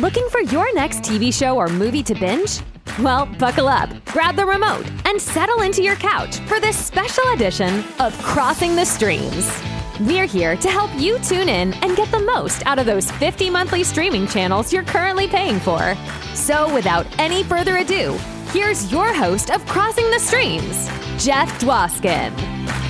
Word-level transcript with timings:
Looking 0.00 0.28
for 0.28 0.40
your 0.40 0.74
next 0.74 1.02
TV 1.02 1.32
show 1.32 1.56
or 1.56 1.68
movie 1.68 2.02
to 2.02 2.16
binge? 2.16 2.58
Well, 2.98 3.26
buckle 3.26 3.68
up, 3.68 3.90
grab 4.06 4.34
the 4.34 4.44
remote, 4.44 4.90
and 5.04 5.22
settle 5.22 5.60
into 5.60 5.84
your 5.84 5.94
couch 5.94 6.38
for 6.48 6.58
this 6.58 6.76
special 6.76 7.22
edition 7.32 7.84
of 8.00 8.20
Crossing 8.20 8.74
the 8.74 8.84
Streams. 8.84 9.48
We're 10.00 10.26
here 10.26 10.56
to 10.56 10.68
help 10.68 10.90
you 10.96 11.20
tune 11.20 11.48
in 11.48 11.74
and 11.74 11.96
get 11.96 12.10
the 12.10 12.18
most 12.18 12.66
out 12.66 12.80
of 12.80 12.86
those 12.86 13.08
50 13.12 13.50
monthly 13.50 13.84
streaming 13.84 14.26
channels 14.26 14.72
you're 14.72 14.82
currently 14.82 15.28
paying 15.28 15.60
for. 15.60 15.96
So, 16.34 16.74
without 16.74 17.06
any 17.20 17.44
further 17.44 17.76
ado, 17.76 18.18
here's 18.50 18.90
your 18.90 19.14
host 19.14 19.50
of 19.52 19.64
Crossing 19.66 20.10
the 20.10 20.18
Streams, 20.18 20.88
Jeff 21.24 21.48
Dwoskin. 21.60 22.83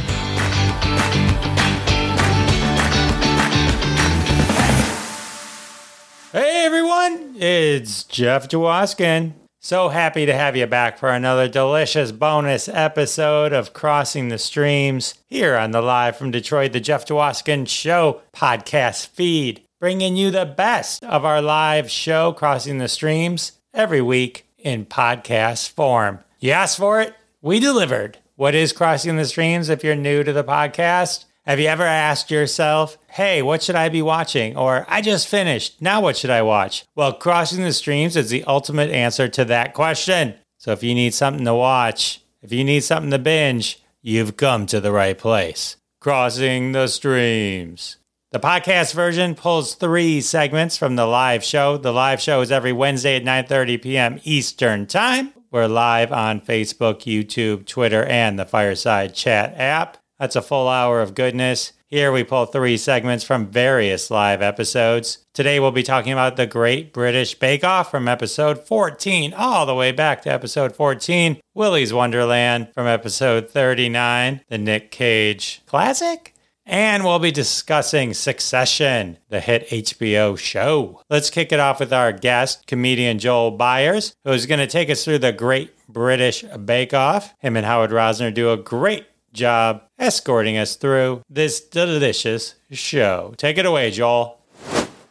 Hey 6.35 6.65
everyone, 6.65 7.37
it's 7.37 8.03
Jeff 8.03 8.49
Dwoskin. 8.49 9.35
So 9.61 9.89
happy 9.89 10.27
to 10.27 10.35
have 10.35 10.57
you 10.57 10.67
back 10.67 10.99
for 10.99 11.11
another 11.11 11.47
delicious 11.47 12.11
bonus 12.11 12.67
episode 12.67 13.53
of 13.53 13.73
Crossing 13.73 14.31
the 14.31 14.39
Streams 14.39 15.15
here 15.29 15.57
on 15.57 15.71
the 15.71 15.81
Live 15.81 16.17
from 16.17 16.33
Detroit, 16.33 16.73
the 16.73 16.81
Jeff 16.81 17.07
Dwoskin 17.07 17.69
Show 17.69 18.21
podcast 18.35 19.07
feed, 19.07 19.63
bringing 19.79 20.17
you 20.17 20.33
the 20.33 20.45
best 20.45 21.05
of 21.05 21.25
our 21.25 21.41
live 21.41 21.89
show, 21.89 22.33
Crossing 22.33 22.79
the 22.79 22.89
Streams, 22.89 23.53
every 23.73 24.03
week 24.03 24.45
in 24.59 24.87
podcast 24.87 25.71
form. 25.71 26.19
You 26.41 26.51
asked 26.51 26.79
for 26.79 27.01
it, 27.01 27.15
we 27.43 27.61
delivered. 27.61 28.19
What 28.35 28.57
is 28.57 28.73
Crossing 28.73 29.15
the 29.15 29.25
Streams 29.25 29.69
if 29.69 29.85
you're 29.85 29.95
new 29.95 30.25
to 30.25 30.33
the 30.33 30.43
podcast? 30.43 31.27
Have 31.47 31.61
you 31.61 31.67
ever 31.67 31.85
asked 31.85 32.31
yourself, 32.31 32.97
hey, 33.07 33.43
what 33.43 33.63
should 33.63 33.75
I 33.75 33.91
be 33.91 34.01
watching? 34.01 34.57
Or 34.57 34.87
I 34.89 35.03
just 35.03 35.29
finished, 35.29 35.83
now 35.83 36.01
what 36.01 36.17
should 36.17 36.31
I 36.31 36.41
watch? 36.41 36.87
Well, 36.97 37.13
Crossing 37.13 37.63
the 37.63 37.75
Streams 37.75 38.17
is 38.17 38.31
the 38.31 38.45
ultimate 38.45 38.89
answer 38.91 39.29
to 39.29 39.45
that 39.45 39.75
question. 39.75 40.37
So 40.57 40.73
if 40.73 40.83
you 40.83 40.95
need 40.95 41.13
something 41.13 41.45
to 41.45 41.55
watch, 41.55 42.23
if 42.41 42.51
you 42.51 42.65
need 42.65 42.81
something 42.81 43.11
to 43.11 43.19
binge, 43.19 43.83
you've 44.01 44.39
come 44.39 44.65
to 44.67 44.81
the 44.81 44.91
right 44.91 45.19
place. 45.19 45.77
Crossing 46.01 46.73
the 46.73 46.87
Streams. 46.87 47.99
The 48.31 48.41
podcast 48.41 48.95
version 48.95 49.35
pulls 49.35 49.75
three 49.75 50.23
segments 50.23 50.79
from 50.79 50.97
the 50.97 51.07
live 51.07 51.45
show. 51.45 51.77
The 51.77 51.93
live 51.93 52.23
show 52.23 52.41
is 52.41 52.51
every 52.51 52.73
Wednesday 52.73 53.17
at 53.17 53.23
9:30 53.23 53.83
p.m. 53.83 54.21
Eastern 54.25 54.87
Time. 54.87 55.35
We're 55.51 55.69
live 55.69 56.11
on 56.11 56.41
Facebook, 56.41 57.03
YouTube, 57.03 57.67
Twitter, 57.67 58.03
and 58.05 58.39
the 58.39 58.47
Fireside 58.47 59.15
Chat 59.15 59.55
app. 59.57 59.99
That's 60.19 60.37
a 60.37 60.43
full 60.43 60.69
hour 60.69 61.03
of 61.03 61.15
goodness. 61.15 61.73
Here 61.89 62.13
we 62.13 62.25
pull 62.25 62.47
three 62.47 62.77
segments 62.77 63.25
from 63.25 63.49
various 63.49 64.11
live 64.11 64.43
episodes. 64.43 65.19
Today 65.33 65.59
we'll 65.59 65.73
be 65.73 65.83
talking 65.83 66.13
about 66.13 66.37
the 66.37 66.47
Great 66.47 66.93
British 66.93 67.35
Bake 67.35 67.65
Off 67.65 67.91
from 67.91 68.07
episode 68.07 68.59
14, 68.59 69.35
all 69.35 69.67
the 69.67 69.75
way 69.75 69.93
back 69.93 70.23
to 70.23 70.33
episode 70.33 70.75
14, 70.75 71.41
Willy's 71.55 71.93
Wonderland 71.93 72.69
from 72.75 72.87
episode 72.87 73.51
39, 73.51 74.43
the 74.49 74.59
Nick 74.59 74.91
Cage 74.91 75.63
classic. 75.67 76.35
And 76.67 77.05
we'll 77.05 77.19
be 77.19 77.31
discussing 77.31 78.15
Succession, 78.15 79.19
the 79.29 79.41
hit 79.41 79.69
HBO 79.69 80.39
show. 80.39 81.03
Let's 81.11 81.29
kick 81.29 81.53
it 81.53 81.61
off 81.61 81.81
with 81.81 81.93
our 81.93 82.11
guest, 82.13 82.67
comedian 82.67 83.19
Joel 83.19 83.51
Byers, 83.51 84.15
who's 84.25 84.47
going 84.47 84.61
to 84.61 84.67
take 84.67 84.89
us 84.89 85.05
through 85.05 85.19
the 85.19 85.33
Great 85.33 85.73
British 85.89 86.43
Bake 86.43 86.95
Off. 86.95 87.35
Him 87.39 87.57
and 87.57 87.67
Howard 87.67 87.91
Rosner 87.91 88.33
do 88.33 88.51
a 88.51 88.57
great 88.57 89.07
job 89.35 89.83
escorting 89.99 90.57
us 90.57 90.77
through 90.77 91.23
this 91.29 91.61
delicious 91.61 92.55
show. 92.71 93.35
Take 93.37 93.59
it 93.59 93.67
away, 93.67 93.91
Joel. 93.91 94.39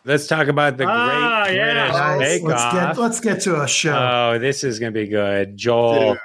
Let's 0.05 0.27
talk 0.27 0.47
about 0.47 0.77
the 0.77 0.85
Ah, 0.87 1.43
Great 1.45 1.55
yeah. 1.55 1.73
British 1.73 1.93
Nice. 1.95 2.19
Bake 2.19 2.43
let's 2.43 2.61
Off. 2.61 2.73
get 2.73 2.97
let's 2.97 3.19
get 3.19 3.41
to 3.41 3.61
a 3.61 3.67
show. 3.67 3.93
Oh, 3.95 4.39
this 4.39 4.63
is 4.63 4.79
going 4.79 4.93
to 4.93 4.99
be 4.99 5.07
good. 5.07 5.55
Joel. 5.55 6.17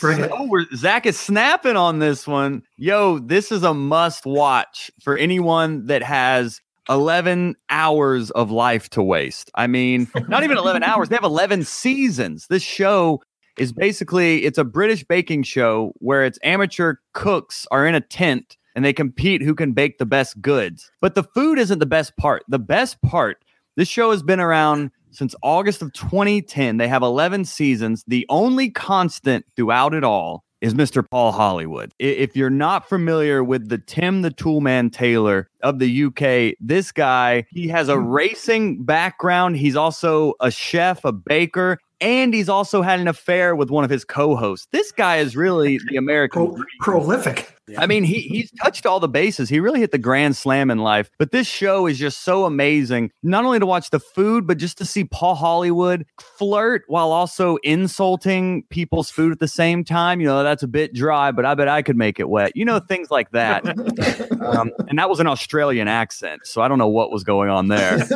Bring 0.00 0.20
it. 0.20 0.30
Oh, 0.32 0.46
we're, 0.46 0.64
Zach 0.74 1.04
is 1.06 1.18
snapping 1.20 1.76
on 1.76 1.98
this 1.98 2.26
one. 2.26 2.62
Yo, 2.78 3.18
this 3.18 3.52
is 3.52 3.62
a 3.62 3.74
must 3.74 4.24
watch 4.24 4.90
for 5.02 5.16
anyone 5.16 5.86
that 5.86 6.02
has 6.02 6.60
11 6.88 7.54
hours 7.68 8.30
of 8.30 8.50
life 8.50 8.88
to 8.90 9.02
waste. 9.02 9.50
I 9.54 9.66
mean, 9.66 10.08
not 10.26 10.42
even 10.42 10.56
11 10.56 10.82
hours, 10.84 11.08
they 11.10 11.16
have 11.16 11.22
11 11.24 11.64
seasons. 11.64 12.46
This 12.48 12.62
show 12.62 13.20
is 13.60 13.72
basically 13.72 14.44
it's 14.44 14.56
a 14.56 14.64
British 14.64 15.04
baking 15.04 15.42
show 15.42 15.92
where 15.98 16.24
it's 16.24 16.38
amateur 16.42 16.94
cooks 17.12 17.66
are 17.70 17.86
in 17.86 17.94
a 17.94 18.00
tent 18.00 18.56
and 18.74 18.82
they 18.82 18.92
compete 18.94 19.42
who 19.42 19.54
can 19.54 19.72
bake 19.72 19.98
the 19.98 20.06
best 20.06 20.40
goods. 20.40 20.90
But 21.02 21.14
the 21.14 21.24
food 21.24 21.58
isn't 21.58 21.78
the 21.78 21.86
best 21.86 22.16
part. 22.16 22.42
The 22.48 22.58
best 22.58 23.02
part, 23.02 23.44
this 23.76 23.86
show 23.86 24.12
has 24.12 24.22
been 24.22 24.40
around 24.40 24.92
since 25.10 25.34
August 25.42 25.82
of 25.82 25.92
2010. 25.92 26.78
They 26.78 26.88
have 26.88 27.02
11 27.02 27.44
seasons. 27.44 28.02
The 28.06 28.24
only 28.30 28.70
constant 28.70 29.44
throughout 29.56 29.92
it 29.92 30.04
all 30.04 30.42
is 30.62 30.72
Mr. 30.72 31.04
Paul 31.10 31.32
Hollywood. 31.32 31.92
If 31.98 32.36
you're 32.36 32.48
not 32.48 32.88
familiar 32.88 33.44
with 33.44 33.68
the 33.68 33.78
Tim 33.78 34.22
the 34.22 34.30
Toolman 34.30 34.90
Taylor 34.90 35.48
of 35.62 35.78
the 35.78 36.04
UK, 36.04 36.56
this 36.60 36.92
guy, 36.92 37.44
he 37.50 37.68
has 37.68 37.88
a 37.90 37.96
hmm. 37.96 38.06
racing 38.06 38.84
background. 38.84 39.56
He's 39.56 39.76
also 39.76 40.34
a 40.40 40.50
chef, 40.50 41.04
a 41.04 41.12
baker, 41.12 41.78
and 42.00 42.32
he's 42.34 42.48
also 42.48 42.82
had 42.82 43.00
an 43.00 43.08
affair 43.08 43.54
with 43.54 43.70
one 43.70 43.84
of 43.84 43.90
his 43.90 44.04
co-hosts. 44.04 44.66
This 44.72 44.92
guy 44.92 45.18
is 45.18 45.36
really 45.36 45.78
the 45.88 45.96
American 45.96 46.54
Pro- 46.54 46.64
prolific. 46.80 47.56
I 47.78 47.86
mean, 47.86 48.04
he 48.04 48.20
he's 48.20 48.50
touched 48.62 48.86
all 48.86 49.00
the 49.00 49.08
bases. 49.08 49.48
He 49.48 49.60
really 49.60 49.80
hit 49.80 49.92
the 49.92 49.98
grand 49.98 50.36
slam 50.36 50.70
in 50.70 50.78
life. 50.78 51.10
But 51.18 51.32
this 51.32 51.46
show 51.46 51.86
is 51.86 51.98
just 51.98 52.22
so 52.22 52.44
amazing. 52.44 53.10
Not 53.22 53.44
only 53.44 53.58
to 53.58 53.66
watch 53.66 53.90
the 53.90 54.00
food, 54.00 54.46
but 54.46 54.58
just 54.58 54.78
to 54.78 54.84
see 54.84 55.04
Paul 55.04 55.34
Hollywood 55.34 56.06
flirt 56.20 56.84
while 56.88 57.12
also 57.12 57.56
insulting 57.62 58.64
people's 58.70 59.10
food 59.10 59.32
at 59.32 59.38
the 59.38 59.48
same 59.48 59.84
time. 59.84 60.20
You 60.20 60.26
know, 60.28 60.42
that's 60.42 60.62
a 60.62 60.68
bit 60.68 60.94
dry, 60.94 61.32
but 61.32 61.44
I 61.44 61.54
bet 61.54 61.68
I 61.68 61.82
could 61.82 61.96
make 61.96 62.20
it 62.20 62.28
wet. 62.28 62.52
You 62.54 62.64
know, 62.64 62.78
things 62.80 63.10
like 63.10 63.30
that. 63.32 63.66
um, 64.40 64.70
and 64.88 64.98
that 64.98 65.08
was 65.08 65.20
an 65.20 65.26
Australian 65.26 65.88
accent, 65.88 66.46
so 66.46 66.62
I 66.62 66.68
don't 66.68 66.78
know 66.78 66.88
what 66.88 67.10
was 67.10 67.24
going 67.24 67.50
on 67.50 67.68
there. 67.68 67.98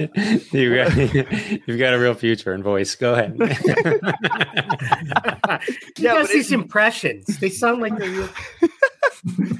But 0.00 0.52
you 0.52 0.74
got, 0.76 0.96
you've 1.66 1.78
got 1.78 1.92
a 1.92 1.98
real 1.98 2.14
future 2.14 2.54
in 2.54 2.62
voice. 2.62 2.94
Go 2.94 3.14
ahead. 3.14 3.36
He 5.96 6.04
Yeah, 6.04 6.14
does 6.14 6.28
but 6.28 6.32
these 6.34 6.52
impressions. 6.52 7.38
They 7.38 7.50
sound 7.50 7.79
like 7.80 7.96
they're 7.98 8.10
real. 8.10 8.28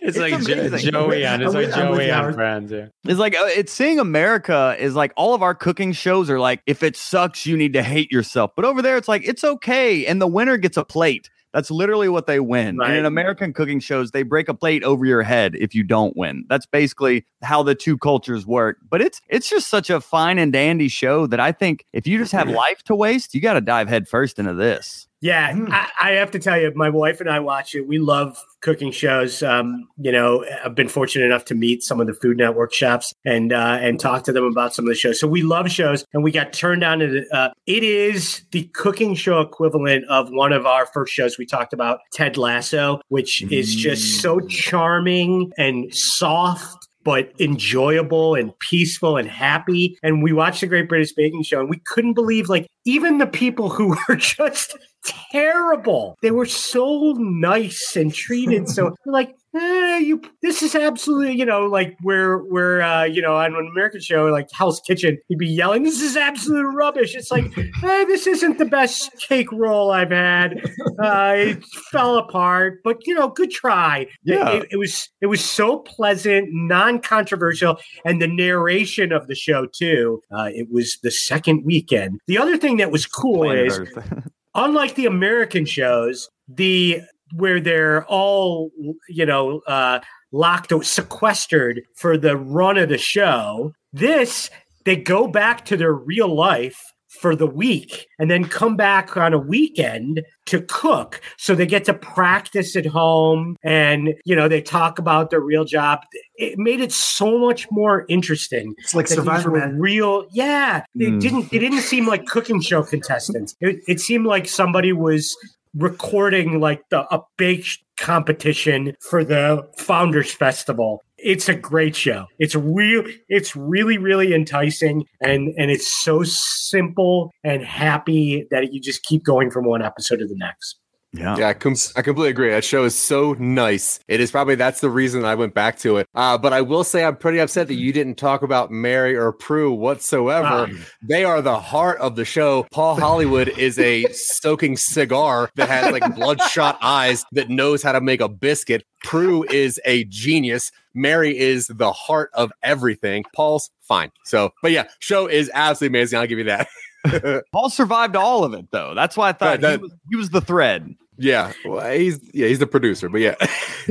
it's 0.02 0.18
like 0.18 0.40
jo- 0.42 0.52
amazing. 0.54 0.90
Joey 0.90 1.26
on. 1.26 1.42
It's 1.42 1.54
I'm 1.54 1.54
like 1.54 1.66
with- 1.66 1.76
I'm 1.76 1.90
with 1.90 1.98
Joey 1.98 2.06
you, 2.06 2.12
on 2.12 2.32
Friends. 2.34 2.72
Yeah. 2.72 2.86
It's 3.04 3.18
like 3.18 3.36
uh, 3.36 3.44
it's 3.46 3.72
seeing 3.72 3.98
America 3.98 4.76
is 4.78 4.94
like 4.94 5.12
all 5.16 5.34
of 5.34 5.42
our 5.42 5.54
cooking 5.54 5.92
shows 5.92 6.30
are 6.30 6.40
like 6.40 6.62
if 6.66 6.82
it 6.82 6.96
sucks 6.96 7.46
you 7.46 7.56
need 7.56 7.72
to 7.74 7.82
hate 7.82 8.10
yourself. 8.10 8.52
But 8.56 8.64
over 8.64 8.82
there 8.82 8.96
it's 8.96 9.08
like 9.08 9.26
it's 9.26 9.44
okay 9.44 10.06
and 10.06 10.20
the 10.20 10.26
winner 10.26 10.56
gets 10.56 10.76
a 10.76 10.84
plate. 10.84 11.28
That's 11.52 11.68
literally 11.68 12.08
what 12.08 12.28
they 12.28 12.38
win. 12.38 12.76
Right. 12.76 12.90
And 12.90 12.98
in 13.00 13.04
American 13.04 13.52
cooking 13.52 13.80
shows 13.80 14.12
they 14.12 14.22
break 14.22 14.48
a 14.48 14.54
plate 14.54 14.84
over 14.84 15.04
your 15.04 15.22
head 15.22 15.56
if 15.56 15.74
you 15.74 15.82
don't 15.82 16.16
win. 16.16 16.44
That's 16.48 16.64
basically 16.64 17.26
how 17.42 17.64
the 17.64 17.74
two 17.74 17.98
cultures 17.98 18.46
work. 18.46 18.78
But 18.88 19.02
it's 19.02 19.20
it's 19.28 19.50
just 19.50 19.68
such 19.68 19.90
a 19.90 20.00
fine 20.00 20.38
and 20.38 20.52
dandy 20.52 20.88
show 20.88 21.26
that 21.26 21.40
I 21.40 21.50
think 21.52 21.84
if 21.92 22.06
you 22.06 22.18
just 22.18 22.32
have 22.32 22.48
life 22.48 22.82
to 22.84 22.94
waste, 22.94 23.34
you 23.34 23.40
got 23.40 23.54
to 23.54 23.60
dive 23.60 23.88
headfirst 23.88 24.38
into 24.38 24.54
this. 24.54 25.08
Yeah, 25.22 25.52
Hmm. 25.54 25.66
I, 25.70 25.88
I 26.00 26.10
have 26.12 26.30
to 26.30 26.38
tell 26.38 26.58
you, 26.58 26.72
my 26.74 26.88
wife 26.88 27.20
and 27.20 27.28
I 27.28 27.40
watch 27.40 27.74
it. 27.74 27.86
We 27.86 27.98
love 27.98 28.42
cooking 28.62 28.90
shows. 28.90 29.42
Um, 29.42 29.86
you 29.98 30.10
know, 30.10 30.44
I've 30.64 30.74
been 30.74 30.88
fortunate 30.88 31.26
enough 31.26 31.44
to 31.46 31.54
meet 31.54 31.82
some 31.82 32.00
of 32.00 32.06
the 32.06 32.14
Food 32.14 32.38
Network 32.38 32.72
chefs 32.72 33.12
and 33.24 33.52
uh, 33.52 33.78
and 33.80 34.00
talk 34.00 34.24
to 34.24 34.32
them 34.32 34.44
about 34.44 34.74
some 34.74 34.86
of 34.86 34.88
the 34.88 34.94
shows. 34.94 35.20
So 35.20 35.28
we 35.28 35.42
love 35.42 35.70
shows, 35.70 36.04
and 36.14 36.22
we 36.24 36.30
got 36.30 36.52
turned 36.54 36.82
on 36.82 37.00
to. 37.00 37.06
The, 37.06 37.36
uh, 37.36 37.50
it 37.66 37.82
is 37.82 38.42
the 38.52 38.64
cooking 38.72 39.14
show 39.14 39.40
equivalent 39.40 40.06
of 40.06 40.30
one 40.30 40.52
of 40.54 40.64
our 40.64 40.86
first 40.86 41.12
shows 41.12 41.36
we 41.36 41.44
talked 41.44 41.74
about, 41.74 42.00
Ted 42.14 42.38
Lasso, 42.38 43.00
which 43.08 43.42
is 43.52 43.74
just 43.74 44.20
so 44.22 44.40
charming 44.40 45.52
and 45.58 45.94
soft 45.94 46.88
but 47.02 47.32
enjoyable 47.40 48.34
and 48.34 48.52
peaceful 48.58 49.16
and 49.16 49.26
happy. 49.28 49.98
And 50.02 50.22
we 50.22 50.34
watched 50.34 50.60
the 50.60 50.66
Great 50.66 50.86
British 50.86 51.12
Baking 51.12 51.42
Show 51.42 51.60
and 51.60 51.70
we 51.70 51.80
couldn't 51.86 52.12
believe 52.12 52.50
like 52.50 52.66
even 52.84 53.16
the 53.16 53.26
people 53.26 53.70
who 53.70 53.96
were 54.08 54.16
just 54.16 54.76
terrible, 55.04 56.16
they 56.22 56.30
were 56.30 56.46
so 56.46 57.14
nice 57.18 57.96
and 57.96 58.12
treated. 58.12 58.68
So 58.68 58.94
like, 59.06 59.34
eh, 59.54 59.98
you 59.98 60.20
this 60.42 60.62
is 60.62 60.74
absolutely, 60.74 61.34
you 61.34 61.44
know, 61.44 61.66
like 61.66 61.96
we're 62.02 62.44
we're 62.50 62.80
uh, 62.80 63.04
you 63.04 63.22
know, 63.22 63.36
on 63.36 63.54
an 63.54 63.68
American 63.72 64.00
show 64.00 64.26
like 64.26 64.48
Hell's 64.52 64.80
Kitchen, 64.86 65.18
he'd 65.28 65.38
be 65.38 65.48
yelling, 65.48 65.82
This 65.82 66.00
is 66.00 66.16
absolute 66.16 66.66
rubbish. 66.74 67.14
It's 67.14 67.30
like, 67.30 67.56
eh, 67.56 68.04
this 68.04 68.26
isn't 68.26 68.58
the 68.58 68.64
best 68.64 69.10
cake 69.28 69.50
roll 69.52 69.90
I've 69.90 70.10
had. 70.10 70.62
Uh, 71.02 71.34
it 71.36 71.64
fell 71.90 72.18
apart, 72.18 72.80
but 72.84 73.06
you 73.06 73.14
know, 73.14 73.28
good 73.28 73.50
try. 73.50 74.06
Yeah. 74.24 74.50
It, 74.50 74.68
it 74.72 74.76
was 74.76 75.08
it 75.20 75.26
was 75.26 75.44
so 75.44 75.78
pleasant, 75.78 76.48
non-controversial, 76.50 77.78
and 78.04 78.20
the 78.20 78.28
narration 78.28 79.12
of 79.12 79.26
the 79.26 79.34
show 79.34 79.66
too. 79.66 80.20
Uh, 80.30 80.50
it 80.52 80.68
was 80.70 80.98
the 81.02 81.10
second 81.10 81.64
weekend. 81.64 82.20
The 82.26 82.38
other 82.38 82.56
thing 82.56 82.76
that 82.78 82.90
was 82.90 83.06
cool 83.06 83.44
Planet 83.44 83.88
is. 83.88 83.98
unlike 84.54 84.94
the 84.94 85.06
American 85.06 85.64
shows, 85.64 86.28
the 86.48 87.00
where 87.34 87.60
they're 87.60 88.04
all 88.06 88.70
you 89.08 89.26
know 89.26 89.60
uh, 89.66 90.00
locked 90.32 90.72
or 90.72 90.82
sequestered 90.82 91.82
for 91.94 92.16
the 92.16 92.36
run 92.36 92.76
of 92.76 92.88
the 92.88 92.98
show. 92.98 93.72
This 93.92 94.50
they 94.84 94.96
go 94.96 95.26
back 95.26 95.64
to 95.66 95.76
their 95.76 95.92
real 95.92 96.34
life 96.34 96.80
for 97.20 97.36
the 97.36 97.46
week 97.46 98.06
and 98.18 98.30
then 98.30 98.44
come 98.44 98.76
back 98.76 99.16
on 99.16 99.34
a 99.34 99.38
weekend 99.38 100.22
to 100.46 100.62
cook 100.62 101.20
so 101.36 101.54
they 101.54 101.66
get 101.66 101.84
to 101.84 101.92
practice 101.92 102.74
at 102.76 102.86
home 102.86 103.56
and 103.62 104.14
you 104.24 104.34
know 104.34 104.48
they 104.48 104.62
talk 104.62 104.98
about 104.98 105.28
their 105.30 105.40
real 105.40 105.64
job 105.64 105.98
it 106.36 106.58
made 106.58 106.80
it 106.80 106.90
so 106.92 107.38
much 107.38 107.66
more 107.70 108.06
interesting 108.08 108.74
It's 108.78 108.94
like 108.94 109.06
that 109.08 109.16
Survivor 109.16 109.50
Man. 109.50 109.78
real 109.78 110.26
yeah 110.32 110.82
they 110.94 111.06
Mm. 111.10 111.20
didn't 111.20 111.50
they 111.50 111.58
didn't 111.58 111.80
seem 111.82 112.06
like 112.06 112.24
cooking 112.26 112.60
show 112.60 112.82
contestants 112.82 113.54
it, 113.60 113.80
it 113.86 114.00
seemed 114.00 114.24
like 114.26 114.48
somebody 114.48 114.92
was 114.92 115.36
recording 115.76 116.58
like 116.60 116.82
the 116.90 117.00
a 117.14 117.20
bake 117.36 117.66
competition 117.98 118.94
for 119.00 119.22
the 119.24 119.62
founders 119.78 120.32
festival 120.32 121.02
it's 121.22 121.48
a 121.48 121.54
great 121.54 121.94
show. 121.96 122.26
It's 122.38 122.54
real 122.54 123.04
it's 123.28 123.54
really 123.56 123.98
really 123.98 124.34
enticing 124.34 125.04
and 125.20 125.52
and 125.56 125.70
it's 125.70 126.02
so 126.02 126.22
simple 126.24 127.30
and 127.44 127.64
happy 127.64 128.46
that 128.50 128.72
you 128.72 128.80
just 128.80 129.02
keep 129.04 129.24
going 129.24 129.50
from 129.50 129.64
one 129.64 129.82
episode 129.82 130.18
to 130.18 130.26
the 130.26 130.36
next 130.36 130.78
Yeah. 131.12 131.36
Yeah, 131.38 131.48
I, 131.48 131.54
com- 131.54 131.74
I 131.96 132.02
completely 132.02 132.30
agree. 132.30 132.50
That 132.50 132.62
show 132.64 132.84
is 132.84 132.94
so 132.96 133.32
nice. 133.38 133.98
It 134.06 134.20
is 134.20 134.30
probably 134.30 134.54
that's 134.54 134.80
the 134.80 134.90
reason 134.90 135.24
I 135.24 135.34
went 135.34 135.54
back 135.54 135.76
to 135.80 135.96
it. 135.96 136.06
Uh, 136.14 136.38
but 136.38 136.52
I 136.52 136.60
will 136.60 136.84
say 136.84 137.02
I'm 137.04 137.16
pretty 137.16 137.40
upset 137.40 137.66
that 137.66 137.74
you 137.74 137.92
didn't 137.92 138.14
talk 138.14 138.42
about 138.42 138.70
Mary 138.70 139.16
or 139.16 139.32
Prue 139.32 139.72
whatsoever. 139.72 140.46
Um, 140.46 140.80
they 141.02 141.24
are 141.24 141.42
the 141.42 141.58
heart 141.58 141.98
of 141.98 142.14
the 142.14 142.24
show. 142.24 142.64
Paul 142.70 142.94
Hollywood 142.94 143.48
is 143.58 143.76
a 143.80 144.04
stoking 144.12 144.76
cigar 144.76 145.50
that 145.56 145.68
has 145.68 145.90
like 145.90 146.14
bloodshot 146.14 146.78
eyes 146.80 147.24
that 147.32 147.48
knows 147.50 147.82
how 147.82 147.90
to 147.90 148.00
make 148.00 148.20
a 148.20 148.28
biscuit. 148.28 148.84
Prue 149.02 149.42
is 149.50 149.80
a 149.84 150.04
genius. 150.04 150.70
Mary 150.94 151.36
is 151.36 151.66
the 151.66 151.90
heart 151.92 152.30
of 152.34 152.52
everything. 152.62 153.24
Paul's 153.34 153.70
fine. 153.80 154.12
So, 154.26 154.50
but 154.62 154.70
yeah, 154.70 154.86
show 155.00 155.26
is 155.26 155.50
absolutely 155.54 155.98
amazing. 155.98 156.20
I'll 156.20 156.26
give 156.28 156.38
you 156.38 156.44
that. 156.44 156.68
Paul 157.52 157.70
survived 157.70 158.14
all 158.14 158.44
of 158.44 158.52
it 158.54 158.70
though. 158.70 158.94
That's 158.94 159.16
why 159.16 159.30
I 159.30 159.32
thought 159.32 159.46
Right, 159.48 159.60
that- 159.62 159.78
he, 159.78 159.82
was, 159.82 159.92
he 160.10 160.16
was 160.16 160.30
the 160.30 160.40
thread. 160.40 160.94
Yeah, 161.20 161.52
well, 161.66 161.90
he's 161.90 162.18
yeah 162.32 162.46
he's 162.48 162.58
the 162.58 162.66
producer, 162.66 163.08
but 163.10 163.20
yeah. 163.20 163.34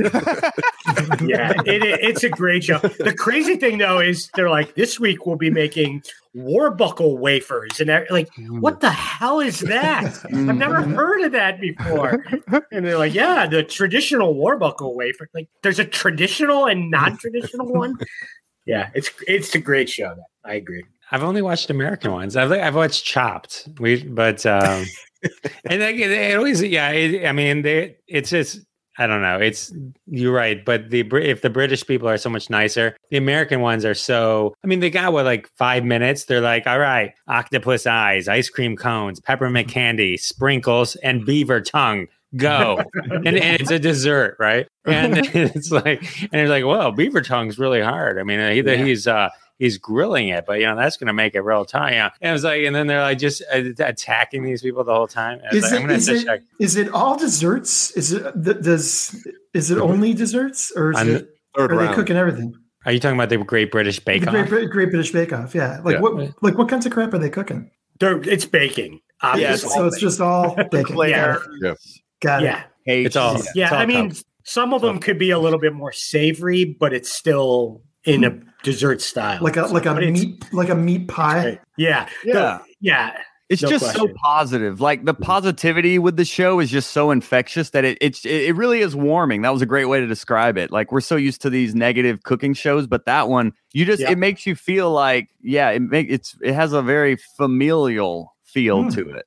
yeah 1.20 1.52
it, 1.64 1.82
it- 1.82 2.00
it's 2.02 2.24
a 2.24 2.28
great 2.28 2.64
show. 2.64 2.78
The 2.78 3.14
crazy 3.16 3.56
thing 3.56 3.78
though 3.78 4.00
is 4.00 4.28
they're 4.34 4.50
like 4.50 4.74
this 4.74 4.98
week 4.98 5.26
we'll 5.26 5.36
be 5.36 5.50
making 5.50 6.02
warbuckle 6.36 7.18
wafers 7.18 7.80
and 7.80 7.88
they're 7.88 8.06
like 8.10 8.28
hmm. 8.34 8.60
what 8.60 8.80
the 8.80 8.90
hell 8.90 9.38
is 9.40 9.60
that? 9.60 10.18
I've 10.24 10.56
never 10.56 10.82
hmm. 10.82 10.94
heard 10.94 11.22
of 11.22 11.32
that 11.32 11.60
before. 11.60 12.24
And 12.72 12.84
they're 12.84 12.98
like 12.98 13.14
yeah 13.14 13.46
the 13.46 13.62
traditional 13.62 14.34
warbuckle 14.34 14.96
wafer 14.96 15.28
like 15.32 15.48
there's 15.62 15.78
a 15.78 15.84
traditional 15.84 16.66
and 16.66 16.90
non-traditional 16.90 17.66
one? 17.72 17.96
Yeah 18.66 18.90
it's 18.94 19.10
it's 19.28 19.54
a 19.54 19.60
great 19.60 19.88
show 19.88 20.14
i 20.44 20.54
agree. 20.54 20.84
I've 21.12 21.22
only 21.24 21.42
watched 21.42 21.70
American 21.70 22.12
ones. 22.12 22.36
I've 22.36 22.52
I've 22.52 22.76
watched 22.76 23.04
Chopped. 23.04 23.68
We 23.78 24.02
but 24.04 24.44
um 24.46 24.84
and 25.68 25.80
like 25.80 25.96
it, 25.96 26.10
it 26.10 26.36
always 26.36 26.62
yeah. 26.62 26.90
It, 26.90 27.26
I 27.26 27.32
mean, 27.32 27.62
they 27.62 27.96
it's 28.06 28.30
just 28.30 28.60
I 28.98 29.06
don't 29.06 29.22
know. 29.22 29.38
It's 29.38 29.72
you're 30.06 30.32
right, 30.32 30.62
but 30.64 30.90
the 30.90 31.00
if 31.22 31.42
the 31.42 31.50
British 31.50 31.86
people 31.86 32.08
are 32.08 32.18
so 32.18 32.28
much 32.28 32.50
nicer, 32.50 32.96
the 33.10 33.16
American 33.16 33.60
ones 33.60 33.84
are 33.84 33.94
so. 33.94 34.54
I 34.62 34.66
mean, 34.66 34.80
they 34.80 34.90
got 34.90 35.12
what 35.12 35.24
like 35.24 35.48
five 35.56 35.84
minutes. 35.84 36.24
They're 36.24 36.40
like, 36.40 36.66
all 36.66 36.78
right, 36.78 37.12
octopus 37.28 37.86
eyes, 37.86 38.28
ice 38.28 38.50
cream 38.50 38.76
cones, 38.76 39.20
peppermint 39.20 39.68
candy, 39.68 40.16
sprinkles, 40.16 40.96
and 40.96 41.24
beaver 41.24 41.60
tongue. 41.60 42.06
Go 42.36 42.78
and, 43.10 43.26
and 43.26 43.60
it's 43.60 43.70
a 43.72 43.78
dessert, 43.78 44.36
right? 44.38 44.68
And 44.84 45.16
it's 45.34 45.70
like, 45.72 46.00
and 46.32 46.40
it's 46.40 46.50
like, 46.50 46.64
well, 46.64 46.92
beaver 46.92 47.22
tongue's 47.22 47.58
really 47.58 47.80
hard. 47.80 48.18
I 48.18 48.22
mean, 48.22 48.38
either 48.38 48.74
Yeah. 48.74 48.84
he's 48.84 49.06
uh 49.08 49.30
he's 49.60 49.78
grilling 49.78 50.28
it, 50.28 50.44
but 50.46 50.58
you 50.58 50.66
know 50.66 50.74
that's 50.74 50.96
going 50.96 51.06
to 51.06 51.12
make 51.12 51.36
it 51.36 51.42
real 51.42 51.64
tough. 51.64 51.90
Yeah, 51.92 52.10
and 52.20 52.30
it 52.30 52.32
was 52.32 52.42
like, 52.42 52.64
and 52.64 52.74
then 52.74 52.88
they're 52.88 53.02
like 53.02 53.18
just 53.18 53.42
uh, 53.52 53.62
attacking 53.78 54.42
these 54.42 54.62
people 54.62 54.82
the 54.82 54.92
whole 54.94 55.06
time. 55.06 55.40
Is 55.52 55.62
like, 55.62 55.72
I'm 55.72 55.78
it, 55.78 55.80
gonna 55.82 55.92
is, 55.94 56.06
have 56.08 56.16
to 56.16 56.22
it, 56.22 56.24
check. 56.24 56.40
is 56.58 56.74
it 56.76 56.88
all 56.92 57.16
desserts? 57.16 57.92
Is 57.92 58.12
it 58.12 58.22
th- 58.44 58.60
does 58.62 59.26
is 59.54 59.70
it 59.70 59.78
only 59.78 60.12
desserts 60.14 60.72
or 60.74 60.90
is 60.90 60.98
On 60.98 61.08
it 61.08 61.28
Third 61.56 61.72
are 61.72 61.86
they 61.86 61.94
cooking 61.94 62.16
everything? 62.16 62.54
Are 62.86 62.92
you 62.92 62.98
talking 62.98 63.16
about 63.16 63.28
the 63.28 63.36
Great 63.38 63.70
British 63.70 64.00
Bake 64.00 64.26
Off? 64.26 64.48
Great, 64.48 64.70
Great 64.70 64.90
British 64.90 65.12
Bake 65.12 65.32
Off, 65.32 65.54
yeah. 65.54 65.80
Like 65.84 65.94
Yeah. 65.96 66.00
what 66.00 66.42
like 66.42 66.56
what 66.58 66.68
kinds 66.68 66.86
of 66.86 66.92
crap 66.92 67.12
are 67.12 67.18
they 67.18 67.28
cooking? 67.30 67.70
They're, 67.98 68.18
it's 68.22 68.46
baking 68.46 69.00
obviously. 69.22 69.68
so 69.68 69.86
it's 69.86 70.00
just 70.00 70.20
all 70.20 70.54
baking. 70.70 70.94
Claire. 70.94 71.38
Yeah. 71.60 71.74
Got 72.22 72.42
it. 72.42 72.46
yeah 72.46 72.64
It's 72.86 73.16
all. 73.16 73.34
Yeah. 73.36 73.42
Yeah, 73.54 73.64
it's 73.66 73.72
all 73.74 73.78
I 73.80 73.86
mean, 73.86 74.12
some 74.44 74.72
of 74.72 74.80
them 74.82 74.98
could 75.00 75.18
be 75.18 75.30
a 75.30 75.38
little 75.38 75.58
bit 75.58 75.74
more 75.74 75.92
savory, 75.92 76.64
but 76.64 76.92
it's 76.94 77.12
still 77.12 77.82
in 78.04 78.24
a 78.24 78.38
dessert 78.62 79.00
style. 79.00 79.42
Like 79.42 79.56
a 79.56 79.62
like 79.66 79.86
a 79.86 79.94
But 79.94 80.04
meat 80.10 80.44
like 80.52 80.68
a 80.68 80.74
meat 80.74 81.08
pie. 81.08 81.58
Yeah, 81.76 82.08
Yeah. 82.24 82.32
The- 82.34 82.60
yeah. 82.80 83.16
It's 83.48 83.62
No 83.62 83.68
just 83.68 83.92
so 83.96 84.06
positive. 84.22 84.80
Like 84.80 85.04
the 85.06 85.12
positivity 85.12 85.98
with 85.98 86.16
the 86.16 86.24
show 86.24 86.60
is 86.60 86.70
just 86.70 86.92
so 86.92 87.10
infectious 87.10 87.70
that 87.70 87.84
it 87.84 87.98
it's 88.00 88.24
it 88.24 88.54
really 88.54 88.78
is 88.78 88.94
warming. 88.94 89.42
That 89.42 89.52
was 89.52 89.60
a 89.60 89.66
great 89.66 89.86
way 89.86 89.98
to 89.98 90.06
describe 90.06 90.56
it. 90.56 90.70
Like 90.70 90.92
we're 90.92 91.00
so 91.00 91.16
used 91.16 91.42
to 91.42 91.50
these 91.50 91.74
negative 91.74 92.22
cooking 92.22 92.54
shows, 92.54 92.86
but 92.86 93.06
that 93.06 93.28
one 93.28 93.52
you 93.72 93.84
just 93.84 94.02
Yeah. 94.02 94.12
it 94.12 94.18
makes 94.18 94.46
you 94.46 94.54
feel 94.54 94.92
like 94.92 95.30
yeah, 95.42 95.70
it 95.70 95.82
make 95.82 96.06
it's 96.10 96.36
it 96.40 96.54
has 96.54 96.72
a 96.72 96.80
very 96.80 97.16
familial 97.36 98.32
feel 98.44 98.84
Mm. 98.84 98.94
to 98.94 99.10
it. 99.10 99.26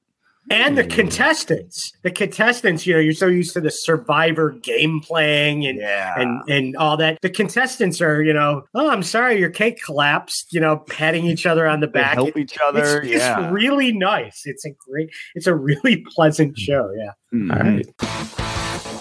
And 0.50 0.78
the 0.78 0.84
contestants, 0.84 1.94
the 2.04 2.12
contestants, 2.12 2.86
you 2.86 2.94
know, 2.94 3.00
you're 3.00 3.14
so 3.14 3.28
used 3.28 3.54
to 3.54 3.62
the 3.62 3.72
survivor 3.72 4.52
game 4.52 5.00
playing 5.00 5.66
and 5.66 5.80
Yeah. 5.80 6.20
and 6.20 6.42
and 6.50 6.76
all 6.76 6.98
that. 6.98 7.18
The 7.22 7.30
contestants 7.30 8.02
are, 8.02 8.22
you 8.22 8.34
know, 8.34 8.64
oh, 8.76 8.90
I'm 8.90 9.04
sorry, 9.04 9.40
your 9.40 9.50
cake 9.50 9.82
collapsed. 9.84 10.52
You 10.52 10.60
know, 10.60 10.78
patting 10.90 11.26
each 11.26 11.46
other 11.46 11.66
on 11.66 11.80
the 11.80 11.88
they 11.88 11.94
back. 11.94 12.16
help 12.16 12.36
each 12.38 12.58
other. 12.68 13.02
It's 13.02 13.12
just 13.12 13.26
yeah. 13.26 13.50
really 13.52 13.94
nice. 13.94 14.42
It's 14.46 14.66
a 14.66 14.72
great. 14.90 15.10
It's 15.34 15.48
a 15.48 15.56
really 15.56 16.04
pleasant 16.16 16.58
show. 16.60 16.92
Yeah. 16.98 17.12
Mhm. 17.34 17.52
All 17.52 17.64
right. 17.64 18.94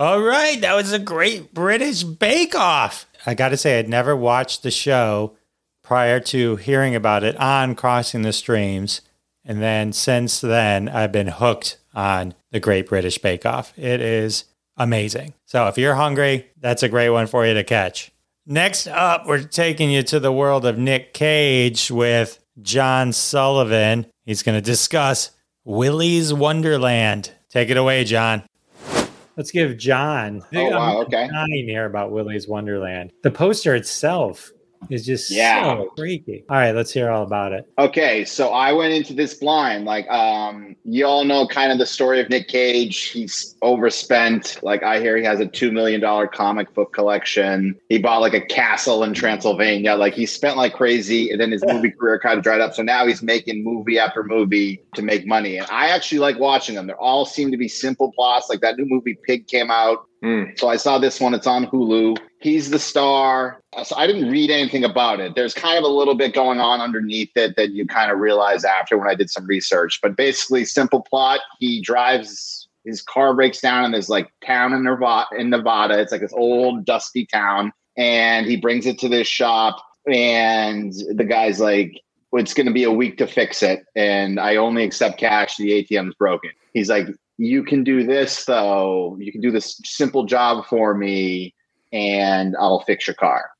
All 0.00 0.22
right, 0.22 0.60
that 0.60 0.76
was 0.76 0.92
a 0.92 0.98
great 1.00 1.52
British 1.52 2.04
Bake 2.04 2.54
Off. 2.54 3.06
I 3.26 3.34
got 3.34 3.48
to 3.48 3.56
say, 3.56 3.80
I'd 3.80 3.88
never 3.88 4.14
watched 4.14 4.62
the 4.62 4.70
show 4.70 5.36
prior 5.82 6.20
to 6.20 6.54
hearing 6.54 6.94
about 6.94 7.24
it 7.24 7.34
on 7.36 7.74
Crossing 7.74 8.22
the 8.22 8.32
Streams, 8.32 9.00
and 9.48 9.60
then 9.62 9.92
since 9.92 10.40
then, 10.40 10.88
I've 10.88 11.10
been 11.10 11.26
hooked 11.26 11.78
on 11.94 12.34
the 12.52 12.60
Great 12.60 12.86
British 12.86 13.18
Bake 13.18 13.46
Off. 13.46 13.76
It 13.76 14.00
is 14.00 14.44
amazing. 14.76 15.34
So 15.46 15.66
if 15.66 15.78
you're 15.78 15.94
hungry, 15.94 16.46
that's 16.60 16.82
a 16.82 16.88
great 16.88 17.08
one 17.08 17.26
for 17.26 17.46
you 17.46 17.54
to 17.54 17.64
catch. 17.64 18.12
Next 18.46 18.86
up, 18.86 19.26
we're 19.26 19.42
taking 19.42 19.90
you 19.90 20.02
to 20.04 20.20
the 20.20 20.30
world 20.30 20.64
of 20.64 20.78
Nick 20.78 21.14
Cage 21.14 21.90
with 21.90 22.38
John 22.62 23.12
Sullivan. 23.12 24.06
He's 24.24 24.42
going 24.42 24.56
to 24.56 24.64
discuss 24.64 25.30
Willy's 25.64 26.32
Wonderland. 26.32 27.32
Take 27.50 27.70
it 27.70 27.76
away, 27.76 28.04
John. 28.04 28.42
Let's 29.36 29.50
give 29.50 29.78
John. 29.78 30.42
Oh, 30.54 30.70
wow, 30.70 31.00
okay. 31.02 31.28
Dying 31.28 31.68
here 31.68 31.86
about 31.86 32.10
Willy's 32.10 32.48
Wonderland. 32.48 33.12
The 33.22 33.30
poster 33.30 33.74
itself 33.74 34.50
is 34.90 35.04
just 35.04 35.30
Yeah. 35.30 35.62
so 35.76 35.92
freaky. 35.96 36.44
All 36.48 36.56
right, 36.56 36.74
let's 36.74 36.92
hear 36.92 37.10
all 37.10 37.22
about 37.22 37.52
it. 37.52 37.68
Okay, 37.78 38.24
so 38.24 38.50
I 38.50 38.72
went 38.72 38.92
into 38.94 39.12
this 39.14 39.34
blind. 39.34 39.84
Like, 39.84 40.08
um, 40.08 40.76
you 40.84 41.06
all 41.06 41.24
know 41.24 41.46
kind 41.46 41.72
of 41.72 41.78
the 41.78 41.86
story 41.86 42.20
of 42.20 42.28
Nick 42.30 42.48
Cage. 42.48 43.08
He's 43.10 43.56
overspent. 43.62 44.58
Like, 44.62 44.82
I 44.82 45.00
hear 45.00 45.16
he 45.16 45.24
has 45.24 45.40
a 45.40 45.46
two 45.46 45.72
million 45.72 46.00
dollar 46.00 46.26
comic 46.26 46.72
book 46.74 46.92
collection. 46.92 47.78
He 47.88 47.98
bought 47.98 48.20
like 48.20 48.34
a 48.34 48.40
castle 48.40 49.02
in 49.04 49.14
Transylvania. 49.14 49.94
Like, 49.94 50.14
he 50.14 50.26
spent 50.26 50.56
like 50.56 50.74
crazy, 50.74 51.30
and 51.30 51.40
then 51.40 51.50
his 51.52 51.64
movie 51.68 51.90
career 51.90 52.18
kind 52.18 52.38
of 52.38 52.44
dried 52.44 52.60
up. 52.60 52.74
So 52.74 52.82
now 52.82 53.06
he's 53.06 53.22
making 53.22 53.64
movie 53.64 53.98
after 53.98 54.22
movie 54.24 54.82
to 54.94 55.02
make 55.02 55.26
money. 55.26 55.56
And 55.58 55.66
I 55.70 55.88
actually 55.88 56.18
like 56.18 56.38
watching 56.38 56.74
them. 56.74 56.86
They 56.86 56.92
all 56.94 57.24
seem 57.26 57.50
to 57.50 57.56
be 57.56 57.68
simple 57.68 58.12
plots. 58.12 58.48
Like 58.48 58.60
that 58.60 58.76
new 58.78 58.86
movie 58.86 59.18
Pig 59.24 59.46
came 59.46 59.70
out. 59.70 60.06
Hmm. 60.22 60.44
So 60.56 60.68
I 60.68 60.76
saw 60.76 60.98
this 60.98 61.20
one. 61.20 61.34
It's 61.34 61.46
on 61.46 61.66
Hulu. 61.66 62.18
He's 62.40 62.70
the 62.70 62.78
star. 62.78 63.60
So 63.84 63.96
I 63.96 64.06
didn't 64.06 64.30
read 64.30 64.50
anything 64.50 64.84
about 64.84 65.20
it. 65.20 65.34
There's 65.34 65.54
kind 65.54 65.78
of 65.78 65.84
a 65.84 65.88
little 65.92 66.14
bit 66.14 66.34
going 66.34 66.60
on 66.60 66.80
underneath 66.80 67.36
it 67.36 67.56
that 67.56 67.70
you 67.70 67.86
kind 67.86 68.10
of 68.10 68.18
realize 68.18 68.64
after 68.64 68.98
when 68.98 69.08
I 69.08 69.14
did 69.14 69.30
some 69.30 69.46
research. 69.46 70.00
But 70.02 70.16
basically, 70.16 70.64
simple 70.64 71.02
plot. 71.02 71.40
He 71.58 71.80
drives. 71.80 72.68
His 72.84 73.02
car 73.02 73.34
breaks 73.34 73.60
down 73.60 73.84
in 73.84 73.92
this 73.92 74.08
like 74.08 74.32
town 74.44 74.72
in 74.72 74.82
Nevada. 74.84 75.26
In 75.36 75.50
Nevada, 75.50 76.00
it's 76.00 76.10
like 76.10 76.22
this 76.22 76.32
old 76.32 76.84
dusty 76.84 77.26
town, 77.26 77.72
and 77.96 78.46
he 78.46 78.56
brings 78.56 78.86
it 78.86 78.98
to 79.00 79.08
this 79.08 79.28
shop. 79.28 79.84
And 80.10 80.94
the 81.14 81.24
guy's 81.24 81.60
like, 81.60 82.00
"It's 82.32 82.54
going 82.54 82.66
to 82.66 82.72
be 82.72 82.84
a 82.84 82.92
week 82.92 83.18
to 83.18 83.26
fix 83.26 83.62
it, 83.62 83.84
and 83.94 84.40
I 84.40 84.56
only 84.56 84.84
accept 84.84 85.18
cash. 85.18 85.56
The 85.56 85.84
ATM's 85.84 86.14
broken." 86.14 86.50
He's 86.72 86.88
like, 86.88 87.08
you 87.38 87.62
can 87.62 87.84
do 87.84 88.04
this 88.04 88.44
though. 88.44 89.16
You 89.18 89.32
can 89.32 89.40
do 89.40 89.50
this 89.50 89.80
simple 89.84 90.24
job 90.24 90.66
for 90.66 90.94
me 90.94 91.54
and 91.92 92.54
I'll 92.58 92.80
fix 92.80 93.06
your 93.06 93.14
car. 93.14 93.50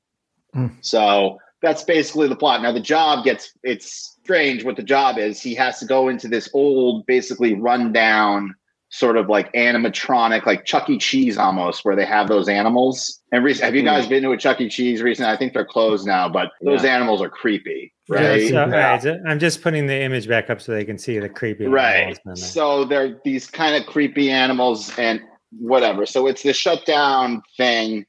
Hmm. 0.52 0.66
So 0.80 1.38
that's 1.62 1.84
basically 1.84 2.28
the 2.28 2.36
plot. 2.36 2.60
Now 2.60 2.72
the 2.72 2.80
job 2.80 3.24
gets 3.24 3.52
it's 3.62 4.16
strange 4.22 4.64
what 4.64 4.76
the 4.76 4.82
job 4.82 5.16
is. 5.16 5.40
He 5.40 5.54
has 5.54 5.78
to 5.78 5.86
go 5.86 6.08
into 6.08 6.28
this 6.28 6.50
old, 6.52 7.06
basically 7.06 7.54
run 7.54 7.92
down 7.92 8.54
sort 8.90 9.16
of 9.16 9.28
like 9.28 9.52
animatronic, 9.52 10.46
like 10.46 10.64
Chuck 10.64 10.88
E. 10.88 10.98
Cheese 10.98 11.36
almost, 11.36 11.84
where 11.84 11.94
they 11.94 12.06
have 12.06 12.28
those 12.28 12.48
animals. 12.48 13.20
And 13.32 13.44
recently, 13.44 13.66
have 13.66 13.74
you 13.74 13.82
guys 13.82 14.04
hmm. 14.04 14.10
been 14.10 14.22
to 14.22 14.32
a 14.32 14.36
Chuck 14.36 14.60
E. 14.60 14.68
Cheese 14.68 15.02
recently? 15.02 15.30
I 15.30 15.36
think 15.36 15.52
they're 15.52 15.64
closed 15.64 16.06
now, 16.06 16.28
but 16.28 16.52
those 16.62 16.84
animals 16.84 17.20
are 17.20 17.28
creepy, 17.28 17.92
Yeah, 18.08 18.28
right? 18.28 18.48
so- 18.48 18.56
uh, 18.56 18.64
all 18.64 18.70
right, 18.70 19.02
so 19.02 19.18
I'm 19.26 19.38
just 19.38 19.62
putting 19.62 19.86
the 19.86 20.00
image 20.00 20.26
back 20.26 20.48
up 20.48 20.60
so 20.60 20.72
they 20.72 20.84
can 20.84 20.98
see 20.98 21.18
the 21.18 21.28
creepy. 21.28 21.66
right. 21.66 22.16
animals. 22.24 22.50
So 22.50 22.84
they're 22.84 23.20
these 23.24 23.46
kind 23.46 23.76
of 23.76 23.86
creepy 23.86 24.30
animals 24.30 24.96
and 24.98 25.20
whatever. 25.58 26.06
So 26.06 26.26
it's 26.26 26.42
the 26.42 26.52
shutdown 26.52 27.42
thing. 27.56 28.06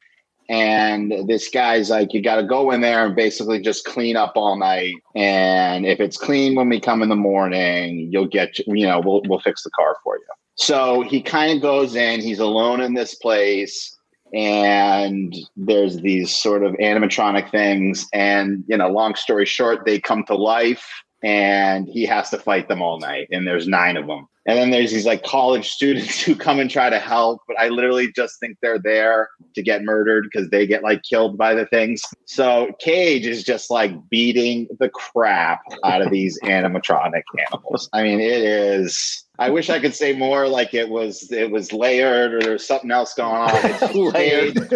And 0.50 1.14
this 1.28 1.48
guy's 1.50 1.92
like, 1.92 2.12
you 2.12 2.24
got 2.24 2.38
to 2.38 2.44
go 2.44 2.72
in 2.72 2.82
there 2.82 3.06
and 3.06 3.16
basically 3.16 3.62
just 3.62 3.86
clean 3.86 4.16
up 4.16 4.34
all 4.36 4.56
night. 4.58 4.96
And 5.16 5.86
if 5.86 6.00
it's 6.00 6.18
clean 6.18 6.56
when 6.56 6.70
we 6.70 6.80
come 6.80 7.04
in 7.04 7.10
the 7.10 7.16
morning, 7.16 8.10
you'll 8.12 8.26
get, 8.26 8.58
you 8.66 8.88
know, 8.88 9.00
we'll, 9.00 9.22
we'll 9.28 9.42
fix 9.42 9.62
the 9.62 9.70
car 9.70 9.98
for 10.04 10.18
you. 10.18 10.26
So 10.60 11.02
he 11.02 11.22
kind 11.22 11.56
of 11.56 11.62
goes 11.62 11.96
in, 11.96 12.22
he's 12.22 12.40
alone 12.40 12.82
in 12.82 12.94
this 12.94 13.16
place. 13.16 13.96
And 14.34 15.36
there's 15.56 15.98
these 16.02 16.36
sort 16.36 16.64
of 16.64 16.74
animatronic 16.74 17.50
things. 17.50 18.06
And, 18.14 18.64
you 18.68 18.78
know, 18.78 18.90
long 18.90 19.16
story 19.16 19.46
short, 19.46 19.86
they 19.86 20.00
come 20.00 20.24
to 20.26 20.36
life 20.36 20.86
and 21.24 21.88
he 21.88 22.06
has 22.06 22.30
to 22.30 22.38
fight 22.38 22.68
them 22.68 22.82
all 22.82 23.00
night. 23.00 23.28
And 23.32 23.48
there's 23.48 23.68
nine 23.68 23.98
of 23.98 24.06
them. 24.06 24.28
And 24.46 24.58
then 24.58 24.72
there's 24.72 24.92
these 24.92 25.06
like 25.06 25.24
college 25.24 25.70
students 25.72 26.22
who 26.22 26.36
come 26.36 26.60
and 26.60 26.70
try 26.70 26.90
to 26.90 27.00
help, 27.00 27.42
but 27.48 27.58
I 27.58 27.70
literally 27.70 28.12
just 28.12 28.40
think 28.40 28.58
they're 28.62 28.80
there 28.80 29.30
to 29.56 29.64
get 29.64 29.84
murdered 29.84 30.26
because 30.32 30.50
they 30.50 30.68
get 30.68 30.84
like 30.84 31.04
killed 31.04 31.38
by 31.38 31.56
the 31.56 31.66
things. 31.68 32.02
So 32.26 32.72
Cage 32.80 33.26
is 33.26 33.44
just 33.44 33.72
like 33.72 33.92
beating 34.10 34.68
the 34.80 34.90
crap 34.90 35.62
out 35.86 36.02
of 36.02 36.12
these 36.12 36.38
animatronic 36.44 37.24
animals. 37.48 37.90
I 37.94 38.04
mean, 38.04 38.20
it 38.20 38.42
is. 38.42 39.26
I 39.40 39.50
wish 39.50 39.70
I 39.70 39.80
could 39.80 39.96
say 39.96 40.12
more 40.14 40.48
like 40.50 40.74
it 40.74 40.90
was 40.90 41.32
it 41.32 41.50
was 41.50 41.72
layered 41.72 42.34
or 42.34 42.42
there's 42.42 42.68
something 42.68 42.92
else 42.92 43.14
going 43.14 43.36
on. 43.36 43.52
It's 43.54 43.96
layered. 43.96 44.56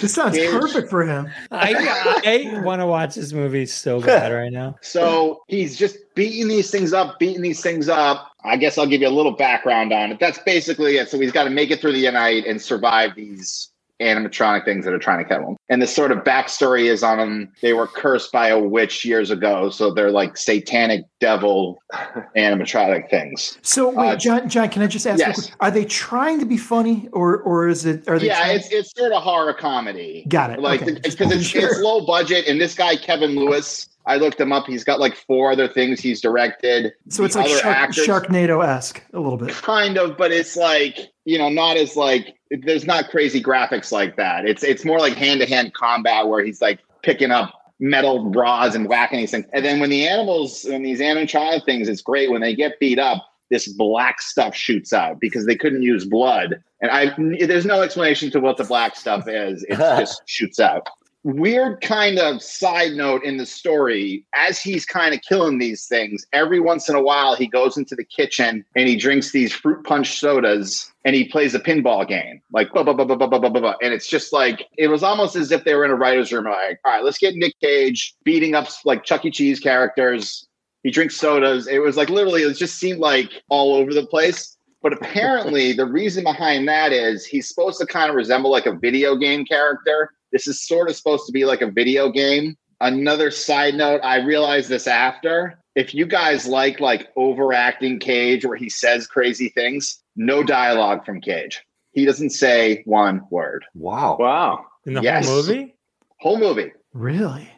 this 0.00 0.14
sounds 0.14 0.36
Cage. 0.36 0.50
perfect 0.50 0.90
for 0.90 1.06
him. 1.06 1.30
I, 1.50 2.20
I 2.26 2.60
want 2.60 2.82
to 2.82 2.86
watch 2.86 3.14
this 3.14 3.32
movie 3.32 3.64
so 3.64 4.02
bad 4.02 4.32
right 4.32 4.52
now. 4.52 4.76
So 4.88 5.40
he's 5.48 5.78
just 5.78 5.96
beating 6.14 6.48
these 6.48 6.70
things 6.70 6.92
up, 6.92 7.18
beating 7.18 7.40
these 7.42 7.62
things 7.62 7.88
up. 7.88 8.30
I 8.44 8.58
guess 8.58 8.76
I'll 8.76 8.86
give 8.86 9.00
you 9.00 9.08
a 9.08 9.10
little 9.10 9.32
background 9.32 9.94
on 9.94 10.12
it. 10.12 10.20
That's 10.20 10.38
basically 10.40 10.98
it. 10.98 11.08
So 11.08 11.18
he's 11.18 11.32
got 11.32 11.44
to 11.44 11.50
make 11.50 11.70
it 11.70 11.80
through 11.80 11.92
the 11.92 12.10
night 12.10 12.44
and 12.46 12.60
survive 12.60 13.14
these 13.14 13.70
animatronic 14.00 14.64
things 14.64 14.84
that 14.84 14.94
are 14.94 14.98
trying 14.98 15.18
to 15.22 15.28
kill 15.28 15.44
them. 15.44 15.56
And 15.68 15.82
the 15.82 15.86
sort 15.86 16.12
of 16.12 16.18
backstory 16.18 16.84
is 16.84 17.02
on 17.02 17.18
them. 17.18 17.52
They 17.60 17.72
were 17.72 17.86
cursed 17.86 18.32
by 18.32 18.48
a 18.48 18.58
witch 18.58 19.04
years 19.04 19.30
ago. 19.30 19.70
So 19.70 19.92
they're 19.92 20.10
like 20.10 20.36
satanic 20.36 21.04
devil 21.20 21.82
animatronic 22.36 23.10
things. 23.10 23.58
So 23.62 23.90
wait, 23.90 24.08
Uh, 24.08 24.16
John, 24.16 24.48
John, 24.48 24.68
can 24.68 24.82
I 24.82 24.86
just 24.86 25.06
ask? 25.06 25.18
yes. 25.18 25.46
quick, 25.46 25.54
Are 25.60 25.70
they 25.70 25.84
trying 25.84 26.38
to 26.40 26.46
be 26.46 26.56
funny, 26.56 27.08
or 27.12 27.38
or 27.38 27.68
is 27.68 27.84
it? 27.86 28.08
Are 28.08 28.18
they? 28.18 28.26
Yeah, 28.26 28.38
trying- 28.40 28.56
it's 28.56 28.68
it's 28.70 28.92
sort 28.96 29.12
of 29.12 29.22
horror 29.22 29.52
comedy. 29.54 30.24
Got 30.28 30.50
it. 30.50 30.60
Like 30.60 30.80
because 30.84 31.00
Just 31.02 31.20
making 31.20 31.38
it's, 31.38 31.46
sure. 31.48 31.68
it's 31.70 31.80
low 31.80 32.04
budget, 32.06 32.46
and 32.46 32.60
this 32.60 32.74
guy 32.74 32.96
Kevin 32.96 33.34
Lewis, 33.34 33.88
I 34.08 34.16
looked 34.16 34.40
him 34.40 34.52
up. 34.52 34.66
He's 34.66 34.82
got 34.84 34.98
like 34.98 35.14
four 35.14 35.52
other 35.52 35.68
things 35.68 36.00
he's 36.00 36.20
directed. 36.20 36.92
so 37.08 37.24
it's 37.24 37.34
The 37.34 37.42
like 37.42 37.50
other 37.50 37.60
Shark, 37.60 37.76
actors- 37.76 38.06
Sharknado 38.06 38.66
esque 38.66 39.02
a 39.12 39.20
little 39.20 39.38
bit. 39.38 39.50
kind 39.54 39.98
of 39.98 40.16
but 40.16 40.32
it's 40.32 40.56
like 40.56 40.98
you 41.24 41.38
know 41.38 41.48
not 41.48 41.76
as 41.76 41.94
like 41.96 42.34
there's 42.50 42.86
not 42.86 43.10
crazy 43.10 43.42
graphics 43.42 43.92
like 43.92 44.16
that 44.16 44.46
it's 44.46 44.62
it's 44.64 44.84
more 44.84 44.98
like 44.98 45.12
hand-to-hand 45.14 45.74
combat 45.74 46.26
where 46.26 46.42
he's 46.42 46.60
like 46.62 46.80
picking 47.02 47.30
up 47.30 47.52
metal 47.80 48.30
rods 48.30 48.74
and 48.74 48.88
whacking 48.88 49.18
these 49.20 49.30
things 49.30 49.44
and 49.52 49.64
then 49.64 49.78
when 49.78 49.90
the 49.90 50.08
animals 50.08 50.64
when 50.68 50.82
these 50.82 51.00
animatronic 51.00 51.64
things 51.66 51.88
it's 51.88 52.00
great 52.02 52.30
when 52.30 52.40
they 52.40 52.54
get 52.54 52.80
beat 52.80 52.98
up 52.98 53.24
this 53.50 53.68
black 53.68 54.20
stuff 54.20 54.54
shoots 54.54 54.92
out 54.92 55.20
because 55.20 55.46
they 55.46 55.54
couldn't 55.54 55.82
use 55.82 56.04
blood 56.06 56.60
and 56.80 56.90
i 56.90 57.14
there's 57.46 57.66
no 57.66 57.82
explanation 57.82 58.30
to 58.30 58.40
what 58.40 58.56
the 58.56 58.64
black 58.64 58.96
stuff 58.96 59.28
is 59.28 59.62
it 59.68 59.76
just 59.98 60.22
shoots 60.26 60.58
out 60.58 60.88
weird 61.28 61.80
kind 61.82 62.18
of 62.18 62.42
side 62.42 62.92
note 62.92 63.22
in 63.22 63.36
the 63.36 63.44
story 63.44 64.24
as 64.34 64.60
he's 64.60 64.86
kind 64.86 65.14
of 65.14 65.20
killing 65.20 65.58
these 65.58 65.86
things 65.86 66.26
every 66.32 66.58
once 66.58 66.88
in 66.88 66.94
a 66.94 67.02
while 67.02 67.36
he 67.36 67.46
goes 67.46 67.76
into 67.76 67.94
the 67.94 68.04
kitchen 68.04 68.64
and 68.74 68.88
he 68.88 68.96
drinks 68.96 69.30
these 69.30 69.52
fruit 69.52 69.84
punch 69.84 70.18
sodas 70.18 70.90
and 71.04 71.14
he 71.14 71.28
plays 71.28 71.54
a 71.54 71.60
pinball 71.60 72.06
game 72.08 72.40
like 72.52 72.72
blah, 72.72 72.82
blah, 72.82 72.94
blah, 72.94 73.04
blah, 73.04 73.16
blah, 73.16 73.28
blah, 73.28 73.38
blah, 73.38 73.60
blah, 73.60 73.74
and 73.82 73.92
it's 73.92 74.08
just 74.08 74.32
like 74.32 74.66
it 74.78 74.88
was 74.88 75.02
almost 75.02 75.36
as 75.36 75.52
if 75.52 75.64
they 75.64 75.74
were 75.74 75.84
in 75.84 75.90
a 75.90 75.94
writer's 75.94 76.32
room 76.32 76.44
like 76.44 76.80
all 76.84 76.92
right 76.92 77.04
let's 77.04 77.18
get 77.18 77.34
nick 77.34 77.54
cage 77.60 78.14
beating 78.24 78.54
up 78.54 78.68
like 78.84 79.04
chuck 79.04 79.24
e. 79.24 79.30
Cheese 79.30 79.60
characters. 79.60 80.46
He 80.82 80.90
drinks 80.90 81.16
sodas. 81.16 81.66
It 81.66 81.80
was 81.80 81.96
like 81.96 82.08
literally 82.08 82.42
it 82.42 82.56
just 82.56 82.78
seemed 82.78 83.00
like 83.00 83.30
all 83.48 83.74
over 83.74 83.92
the 83.92 84.06
place. 84.06 84.56
But 84.80 84.92
apparently 84.92 85.72
the 85.72 85.86
reason 85.86 86.22
behind 86.24 86.68
that 86.68 86.92
is 86.92 87.26
he's 87.26 87.48
supposed 87.48 87.80
to 87.80 87.86
kind 87.86 88.08
of 88.08 88.16
resemble 88.16 88.50
like 88.50 88.66
a 88.66 88.72
video 88.72 89.16
game 89.16 89.44
character 89.44 90.12
this 90.32 90.46
is 90.46 90.60
sort 90.66 90.88
of 90.88 90.96
supposed 90.96 91.26
to 91.26 91.32
be 91.32 91.44
like 91.44 91.62
a 91.62 91.70
video 91.70 92.10
game. 92.10 92.56
Another 92.80 93.30
side 93.30 93.74
note, 93.74 94.00
I 94.04 94.16
realized 94.18 94.68
this 94.68 94.86
after. 94.86 95.58
If 95.74 95.94
you 95.94 96.06
guys 96.06 96.46
like 96.46 96.80
like 96.80 97.08
overacting 97.16 97.98
Cage 97.98 98.44
where 98.44 98.56
he 98.56 98.68
says 98.68 99.06
crazy 99.06 99.48
things, 99.50 100.02
no 100.16 100.42
dialogue 100.42 101.04
from 101.04 101.20
Cage. 101.20 101.62
He 101.92 102.04
doesn't 102.04 102.30
say 102.30 102.82
one 102.84 103.22
word. 103.30 103.64
Wow. 103.74 104.16
Wow. 104.18 104.66
In 104.86 104.94
the 104.94 105.02
Yes. 105.02 105.26
whole 105.26 105.36
movie? 105.36 105.74
Whole 106.20 106.38
movie, 106.38 106.72
Really? 106.92 107.48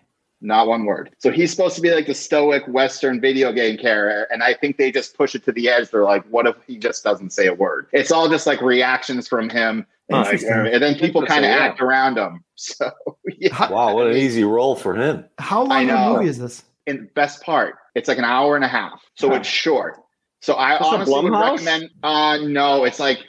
not 0.43 0.67
one 0.67 0.85
word. 0.87 1.11
So 1.19 1.31
he's 1.31 1.50
supposed 1.50 1.77
to 1.77 1.83
be 1.83 1.91
like 1.91 2.07
the 2.07 2.15
stoic 2.15 2.62
Western 2.67 3.21
video 3.21 3.53
game 3.53 3.77
character. 3.77 4.27
And 4.33 4.43
I 4.43 4.55
think 4.55 4.77
they 4.79 4.91
just 4.91 5.15
push 5.17 5.35
it 5.35 5.45
to 5.45 5.53
the 5.53 5.69
edge. 5.69 5.91
They're 5.91 6.05
like, 6.05 6.25
what 6.31 6.47
if 6.47 6.57
he 6.67 6.79
just 6.79 7.05
doesn't 7.05 7.31
say 7.31 7.47
a 7.47 7.55
word? 7.55 7.87
It's 7.93 8.11
all 8.11 8.29
just 8.29 8.47
like 8.47 8.61
reactions 8.62 9.29
from 9.29 9.50
him. 9.50 9.87
Like, 10.11 10.33
Interesting. 10.33 10.75
and 10.75 10.83
then 10.83 10.95
people 10.97 11.25
kind 11.25 11.45
of 11.45 11.50
yeah. 11.50 11.59
act 11.59 11.81
around 11.81 12.19
him. 12.19 12.45
So 12.62 12.90
yeah. 13.38 13.73
Wow, 13.73 13.95
what 13.95 14.09
an 14.09 14.17
easy 14.19 14.45
role 14.45 14.76
for 14.76 14.95
him. 14.95 15.25
how 15.38 15.61
long 15.62 15.73
I 15.73 15.83
of 15.83 15.88
a 15.88 16.12
movie 16.19 16.29
is 16.29 16.38
this? 16.38 16.62
and 16.87 17.09
best 17.14 17.43
part, 17.43 17.76
it's 17.95 18.07
like 18.07 18.19
an 18.19 18.25
hour 18.25 18.55
and 18.55 18.64
a 18.67 18.69
half, 18.69 19.02
so 19.14 19.33
it's 19.33 19.49
short. 19.49 19.97
So 20.43 20.55
I 20.55 20.75
Is 20.75 20.79
this 20.81 20.88
a 20.88 20.90
honestly 20.90 21.14
would 21.23 21.33
Blumhouse? 21.33 21.50
recommend. 21.52 21.90
Uh, 22.02 22.37
no, 22.43 22.85
it's 22.85 23.00
like 23.00 23.21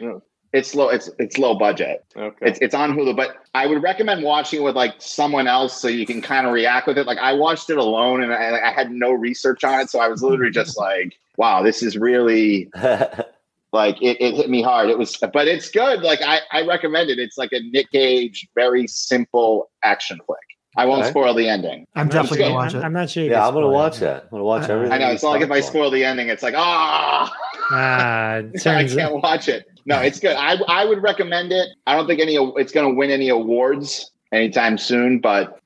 it's 0.54 0.76
low. 0.76 0.90
It's 0.90 1.10
it's 1.18 1.38
low 1.38 1.56
budget. 1.58 2.04
Okay. 2.16 2.38
It's 2.42 2.60
it's 2.62 2.76
on 2.76 2.92
Hulu, 2.94 3.16
but 3.16 3.38
I 3.54 3.68
would 3.68 3.82
recommend 3.82 4.24
watching 4.24 4.60
it 4.60 4.64
with 4.64 4.76
like 4.76 4.96
someone 4.98 5.48
else 5.48 5.80
so 5.80 5.88
you 5.88 6.06
can 6.06 6.22
kind 6.22 6.46
of 6.46 6.52
react 6.52 6.88
with 6.88 6.98
it. 6.98 7.08
Like 7.08 7.20
I 7.20 7.32
watched 7.32 7.70
it 7.70 7.78
alone 7.78 8.22
and 8.24 8.34
I, 8.34 8.70
I 8.70 8.72
had 8.74 8.92
no 8.92 9.12
research 9.12 9.64
on 9.64 9.80
it, 9.80 9.90
so 9.90 10.02
I 10.02 10.10
was 10.10 10.22
literally 10.22 10.52
just 10.52 10.78
like, 10.88 11.18
"Wow, 11.38 11.64
this 11.64 11.82
is 11.82 11.96
really 11.96 12.70
like 13.74 14.02
it, 14.02 14.20
it 14.22 14.36
hit 14.36 14.50
me 14.50 14.62
hard." 14.62 14.90
It 14.90 14.98
was, 14.98 15.16
but 15.18 15.48
it's 15.48 15.70
good. 15.70 16.02
Like 16.02 16.22
I 16.22 16.40
I 16.52 16.62
recommend 16.66 17.10
it. 17.10 17.20
It's 17.20 17.38
like 17.38 17.52
a 17.54 17.60
Nick 17.72 17.90
Cage, 17.92 18.48
very 18.56 18.88
simple 18.88 19.70
action 19.84 20.20
flick. 20.26 20.40
I 20.78 20.86
won't 20.86 21.02
Okay. 21.02 21.10
spoil 21.10 21.34
the 21.34 21.50
ending. 21.50 21.86
I'm 21.96 22.08
definitely 22.08 22.40
gonna 22.40 22.54
watch 22.54 22.74
I'm, 22.74 22.82
it. 22.82 22.86
I'm 22.86 22.94
not 22.94 23.10
sure. 23.10 23.24
yeah, 23.24 23.46
I'm 23.46 23.54
gonna 23.54 23.68
watch 23.70 23.98
it. 23.98 24.02
that. 24.02 24.24
I'm 24.24 24.30
gonna 24.32 24.44
watch 24.46 24.70
I- 24.70 24.74
everything. 24.74 24.94
I 24.94 24.98
know 25.00 25.12
it's 25.12 25.24
not 25.24 25.32
like 25.32 25.42
if 25.42 25.52
I 25.52 25.60
spoil 25.60 25.92
the 25.92 26.06
ending, 26.06 26.30
it's 26.30 26.44
like 26.44 26.54
ah. 26.56 27.32
Ah, 27.72 28.42
I 28.66 28.88
can't 28.88 29.22
watch 29.22 29.48
it. 29.50 29.66
No, 29.86 30.00
it's 30.00 30.20
good. 30.20 30.36
I 30.38 30.56
I 30.68 30.86
would 30.86 31.02
recommend 31.02 31.52
it. 31.52 31.68
I 31.88 31.96
don't 31.96 32.08
think 32.08 32.20
any 32.22 32.36
it's 32.58 32.72
going 32.72 32.88
to 32.90 32.96
win 32.98 33.10
any 33.12 33.30
awards 33.30 34.12
anytime 34.32 34.78
soon, 34.78 35.20
but 35.20 35.60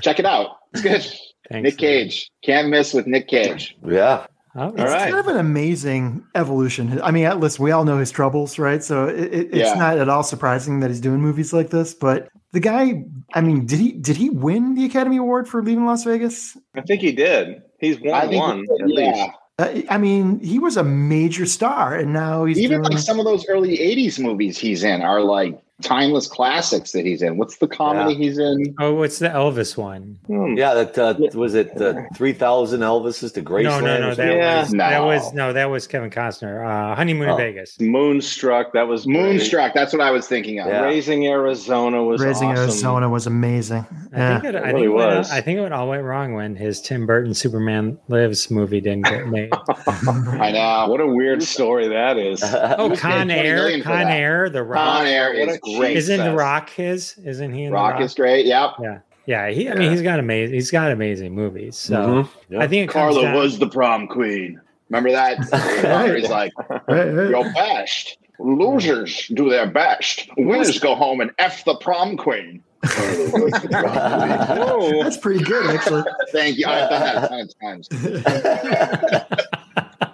check 0.00 0.18
it 0.18 0.26
out. 0.26 0.56
It's 0.74 0.82
good. 0.82 1.02
Thanks, 1.50 1.64
Nick 1.70 1.78
Cage 1.78 2.30
can't 2.44 2.68
miss 2.68 2.92
with 2.94 3.06
Nick 3.06 3.28
Cage. 3.28 3.76
Yeah. 3.86 4.26
Oh, 4.54 4.68
It's 4.68 4.80
All 4.80 4.86
right. 4.86 5.10
kind 5.10 5.14
of 5.18 5.28
an 5.28 5.38
amazing 5.38 6.24
evolution. 6.34 7.00
I 7.02 7.10
mean, 7.10 7.40
listen, 7.40 7.64
we 7.64 7.70
all 7.70 7.84
know 7.84 7.98
his 7.98 8.10
troubles, 8.10 8.58
right? 8.58 8.82
So 8.84 9.06
it, 9.08 9.18
it, 9.32 9.46
it's 9.52 9.56
Yeah. 9.70 9.74
not 9.74 9.98
at 9.98 10.08
all 10.10 10.22
surprising 10.22 10.80
that 10.80 10.90
he's 10.90 11.00
doing 11.00 11.20
movies 11.20 11.52
like 11.54 11.70
this. 11.70 11.94
But 11.94 12.28
the 12.52 12.60
guy, 12.60 13.04
I 13.34 13.40
mean, 13.40 13.64
did 13.64 13.78
he 13.78 13.92
did 13.92 14.16
he 14.16 14.28
win 14.28 14.74
the 14.74 14.84
Academy 14.84 15.16
Award 15.16 15.48
for 15.48 15.62
Leaving 15.62 15.86
Las 15.86 16.04
Vegas? 16.04 16.56
I 16.76 16.82
think 16.82 17.00
he 17.00 17.12
did. 17.12 17.62
He's 17.80 17.96
I 17.96 18.26
won 18.26 18.28
think 18.28 18.42
one 18.42 18.60
at 18.82 18.88
yeah. 18.88 19.10
least. 19.10 19.30
Uh, 19.58 19.82
I 19.90 19.98
mean, 19.98 20.40
he 20.40 20.58
was 20.58 20.76
a 20.76 20.84
major 20.84 21.46
star, 21.46 21.94
and 21.94 22.12
now 22.12 22.44
he's 22.44 22.58
Even 22.58 22.82
doing. 22.82 22.92
like 22.94 23.02
some 23.02 23.18
of 23.18 23.24
those 23.24 23.46
early 23.48 23.78
'80s 23.78 24.18
movies 24.18 24.58
he's 24.58 24.82
in 24.82 25.00
are 25.02 25.20
like 25.22 25.58
timeless 25.82 26.26
classics 26.26 26.92
that 26.92 27.04
he's 27.04 27.22
in. 27.22 27.36
What's 27.36 27.58
the 27.58 27.68
comedy 27.68 28.14
he's 28.14 28.38
in? 28.38 28.74
oh, 28.80 28.94
what's 28.94 29.18
the 29.18 29.28
Elvis 29.28 29.76
one? 29.76 30.18
Hmm. 30.26 30.56
Yeah, 30.56 30.74
that 30.74 30.98
uh, 30.98 31.14
was 31.34 31.54
it. 31.54 31.80
Uh, 31.80 32.02
Three 32.14 32.32
thousand 32.32 32.80
Elvises 32.80 33.34
to 33.34 33.42
Graceland. 33.42 33.64
No, 33.64 33.80
no, 33.80 34.00
no. 34.10 34.14
That? 34.14 34.26
Yeah. 34.36 34.60
was 34.60 34.70
that 34.72 34.90
No. 34.92 35.06
was 35.06 35.32
no, 35.34 35.52
that 35.52 35.66
was 35.70 35.86
Kevin 35.86 36.10
Costner. 36.10 36.64
Uh, 36.66 36.94
Honeymoon 36.94 37.28
in 37.28 37.34
Oh. 37.34 37.36
Vegas. 37.36 37.78
Moonstruck. 37.80 38.72
That 38.72 38.88
was 38.88 39.04
great. 39.04 39.16
Moonstruck. 39.16 39.74
That's 39.74 39.92
what 39.92 40.00
I 40.02 40.10
was 40.10 40.26
thinking 40.26 40.58
of. 40.60 40.66
Yeah. 40.68 40.82
Raising 40.82 41.26
Arizona 41.26 42.02
was 42.02 42.20
Raising 42.20 42.48
awesome. 42.50 42.62
Arizona 42.62 43.08
was 43.08 43.26
amazing. 43.26 43.86
I 44.12 44.18
Yeah. 44.18 44.40
think 44.40 44.54
it, 44.54 44.56
I 44.56 44.58
It 44.58 44.62
really 44.74 44.74
think 44.74 44.84
it 44.86 44.94
went- 44.94 45.32
I 45.32 45.40
think 45.40 45.58
it 45.60 45.72
all 45.72 45.88
went 45.88 46.02
wrong 46.04 46.34
when 46.34 46.56
his 46.56 46.80
Tim 46.80 47.06
Burton 47.06 47.34
Superman 47.34 47.98
Lives 48.08 48.50
movie 48.50 48.80
didn't 48.80 49.04
get 49.06 49.26
made. 49.28 49.50
I 49.86 50.52
know. 50.52 50.86
What 50.90 51.00
a 51.00 51.06
weird 51.06 51.42
story 51.42 51.88
that 51.88 52.16
is. 52.18 52.42
Oh, 52.78 52.88
was 52.88 53.00
Con 53.00 53.30
Air, 53.30 53.80
Con. 53.82 54.06
Air, 54.06 54.48
The 54.48 54.62
Rock. 54.62 54.98
Con 54.98 55.06
Air 55.06 55.30
What 55.34 55.48
is 55.48 55.56
a 55.56 55.60
great. 55.78 55.96
Isn't 55.96 56.24
The. 56.24 56.34
Rock 56.34 56.70
his? 56.70 57.16
Isn't 57.24 57.52
he 57.52 57.64
in 57.64 57.72
Rock 57.72 57.90
The 57.90 57.94
Rock? 57.94 58.02
is 58.04 58.14
great. 58.14 58.46
Yep. 58.46 58.70
Yeah, 58.82 58.98
yeah. 59.26 59.50
He, 59.50 59.68
I 59.68 59.74
mean, 59.74 59.90
he's 59.90 60.02
got 60.02 60.18
amazing. 60.18 60.54
He's 60.54 60.70
got 60.70 60.90
amazing 60.92 61.34
movies. 61.34 61.76
So 61.76 61.96
Mhm. 61.96 62.28
Yeah. 62.50 62.60
I 62.60 62.68
think 62.68 62.90
it 62.90 62.92
comes 62.92 63.14
Carla 63.14 63.22
down- 63.22 63.34
was 63.36 63.58
the 63.58 63.68
prom 63.68 64.06
queen. 64.08 64.60
Remember 64.90 65.10
that? 65.12 65.38
He's 66.18 66.28
like, 66.28 66.52
Right, 66.86 67.06
right. 67.14 67.30
"Your 67.30 67.50
best 67.54 68.18
losers 68.38 69.26
do 69.28 69.48
their 69.48 69.66
best. 69.66 70.28
Winners 70.36 70.78
go 70.78 70.94
home 70.94 71.22
and 71.22 71.30
f 71.38 71.64
the 71.64 71.74
prom 71.76 72.18
queen." 72.18 72.62
That's 72.82 73.30
pretty 75.16 75.42
good, 75.44 75.70
actually. 75.74 76.02
Thank 76.32 76.58
you. 76.58 76.66
I've 76.66 76.90
done 76.90 77.00
that 77.00 77.24
a 77.24 77.28
ton 77.28 77.40
of 77.40 77.50
times. 77.60 77.88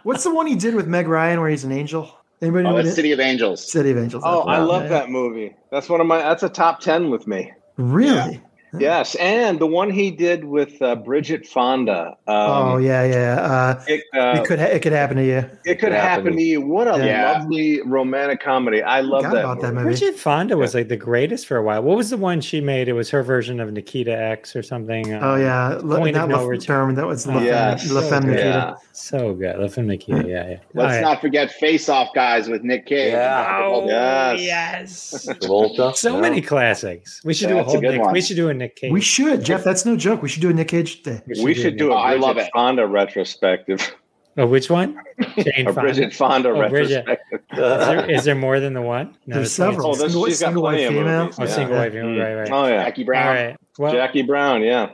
What's 0.05 0.23
the 0.25 0.33
one 0.35 0.47
he 0.47 0.55
did 0.55 0.75
with 0.75 0.87
Meg 0.87 1.09
Ryan 1.09 1.41
where 1.41 1.51
he's 1.51 1.65
an 1.65 1.73
angel? 1.73 2.11
Anybody 2.41 2.65
know 2.65 2.71
Oh, 2.71 2.75
what 2.75 2.85
that's 2.85 2.95
City 2.95 3.13
of 3.13 3.21
Angels. 3.21 3.71
City 3.71 3.91
of 3.91 3.99
Angels? 3.99 4.23
Oh, 4.25 4.43
I 4.43 4.59
Yeah. 4.59 4.65
love 4.65 4.89
that 4.91 5.11
movie. 5.11 5.57
That's 5.71 5.89
one 5.89 6.01
of 6.01 6.07
my. 6.07 6.19
That's 6.19 6.43
a 6.45 6.49
top 6.49 6.81
ten 6.81 7.11
with 7.11 7.27
me. 7.27 7.53
Really? 7.77 8.41
Yes, 8.79 9.15
and 9.17 9.59
the 9.59 9.67
one 9.67 9.91
he 9.91 10.11
did 10.11 10.45
with 10.45 10.81
uh, 10.83 10.95
Bridget 10.97 11.47
Fonda. 11.47 12.17
Um, 12.27 12.37
oh 12.37 12.77
yeah, 12.79 13.05
yeah. 13.05 13.35
Uh, 13.41 13.83
It, 13.87 14.05
uh, 14.15 14.41
it 14.41 14.47
could 14.47 14.59
ha- 14.59 14.67
it 14.67 14.83
could 14.83 14.93
happen 14.93 15.17
to 15.17 15.25
you. 15.25 15.45
it 15.65 15.77
could 15.77 15.93
happen 15.93 16.35
to 16.37 16.43
you. 16.43 16.61
What 16.61 16.87
a 16.87 17.05
Yeah. 17.05 17.33
lovely 17.33 17.81
romantic 17.83 18.41
comedy. 18.43 18.83
I 18.83 19.01
love 19.01 19.23
Forgot 19.25 19.35
that. 19.35 19.45
about 19.45 19.61
that 19.63 19.75
movie. 19.75 19.87
movie. 19.87 19.99
Bridget 20.01 20.19
Fonda 20.19 20.57
was 20.57 20.75
like 20.75 20.89
the 20.89 20.97
greatest 20.97 21.47
for 21.47 21.57
a 21.57 21.63
while. 21.63 21.83
What 21.83 21.97
was 21.97 22.11
the 22.11 22.17
one 22.19 22.41
she 22.41 22.61
made? 22.61 22.89
It 22.89 22.93
was 22.95 23.09
her 23.11 23.23
version 23.23 23.61
of 23.61 23.73
Nikita 23.73 24.13
X 24.17 24.55
or 24.55 24.63
something. 24.63 25.15
uh, 25.15 25.21
Oh 25.23 25.37
yeah, 25.37 25.79
Le- 25.83 25.97
Point 25.99 26.17
of 26.17 26.29
not 26.29 26.41
No 26.41 26.47
Return. 26.47 26.95
that 26.97 27.07
was 27.07 27.27
La 27.27 27.35
Femme, 27.35 27.45
yes. 27.45 27.91
La 27.91 28.01
Femme 28.03 28.11
So 28.11 28.21
good. 28.21 28.27
Nikita. 28.37 28.49
Yeah. 28.49 28.75
So 28.93 29.35
good. 29.35 29.59
Love 29.59 29.75
him, 29.75 29.87
Nikita. 29.87 30.29
Yeah, 30.29 30.49
yeah. 30.51 30.57
Let's 30.75 30.77
All 30.77 30.85
right. 30.85 31.01
not 31.03 31.21
forget 31.21 31.53
Face 31.53 31.89
Off 31.89 32.09
Guys 32.15 32.49
with 32.49 32.63
Nick 32.65 32.87
Cage. 32.87 33.13
Yeah. 33.13 33.61
Oh, 33.65 33.87
Yes. 33.89 34.41
yes. 34.43 35.27
Travolta. 35.41 35.95
So 35.97 36.15
yeah. 36.17 36.21
many 36.21 36.41
classics. 36.41 37.21
We 37.25 37.33
should 37.35 37.49
Yeah, 37.49 37.55
do 37.55 37.59
a 37.61 37.63
that's 37.63 37.69
a 37.69 37.71
whole 37.73 37.81
good 37.81 37.99
Nick. 38.01 38.11
We 38.13 38.21
should 38.21 38.37
do 38.37 38.49
a 38.49 38.55
Nick 38.59 38.77
Cage. 38.77 38.93
We 38.93 39.01
should, 39.01 39.45
Jeff. 39.45 39.65
That's 39.65 39.85
no 39.87 39.97
joke. 39.97 40.23
We 40.23 40.29
should 40.29 40.43
do 40.43 40.51
a 40.51 40.53
Nick 40.53 40.69
Cage 40.69 41.03
day. 41.03 41.23
We 41.43 41.55
should 41.55 41.77
do 41.79 41.93
Oh, 41.93 41.97
a 41.97 41.99
I 41.99 42.11
Bridget 42.13 42.27
love 42.27 42.39
it. 42.39 42.51
Fonda 42.53 42.87
retrospective. 42.87 43.95
Oh, 44.37 44.47
which 44.47 44.71
one? 44.71 44.97
Jane 45.37 45.67
A 45.67 45.73
Fonda. 45.73 45.81
Bridget 45.81 46.15
Fonda 46.15 46.51
Oh, 46.51 46.69
Bridget. 46.69 47.05
retrospective. 47.07 47.41
Is 47.53 47.59
there, 47.59 48.11
is 48.11 48.25
there 48.25 48.35
more 48.37 48.61
than 48.61 48.73
the 48.75 48.83
one? 48.83 49.17
No, 49.27 49.37
There's 49.37 49.53
several. 49.53 49.89
Oh, 49.89 49.95
this, 49.95 50.13
Single- 50.13 50.27
she's 50.27 50.41
got 50.41 50.47
single 50.47 50.63
plenty 50.63 50.85
white 50.85 50.89
female. 50.93 51.23
movies. 51.25 51.37
Oh, 51.41 51.45
yeah. 51.45 51.51
single 51.51 51.77
white 51.77 51.93
female. 51.93 52.07
Mm. 52.09 52.25
Right, 52.25 52.35
right. 52.43 52.51
Oh 52.53 52.67
yeah, 52.69 52.85
Jackie 52.85 53.05
Brown. 53.05 53.27
right. 53.35 53.57
Well, 53.79 53.93
Jackie 53.93 54.23
Brown. 54.23 54.63
Yeah. 54.63 54.91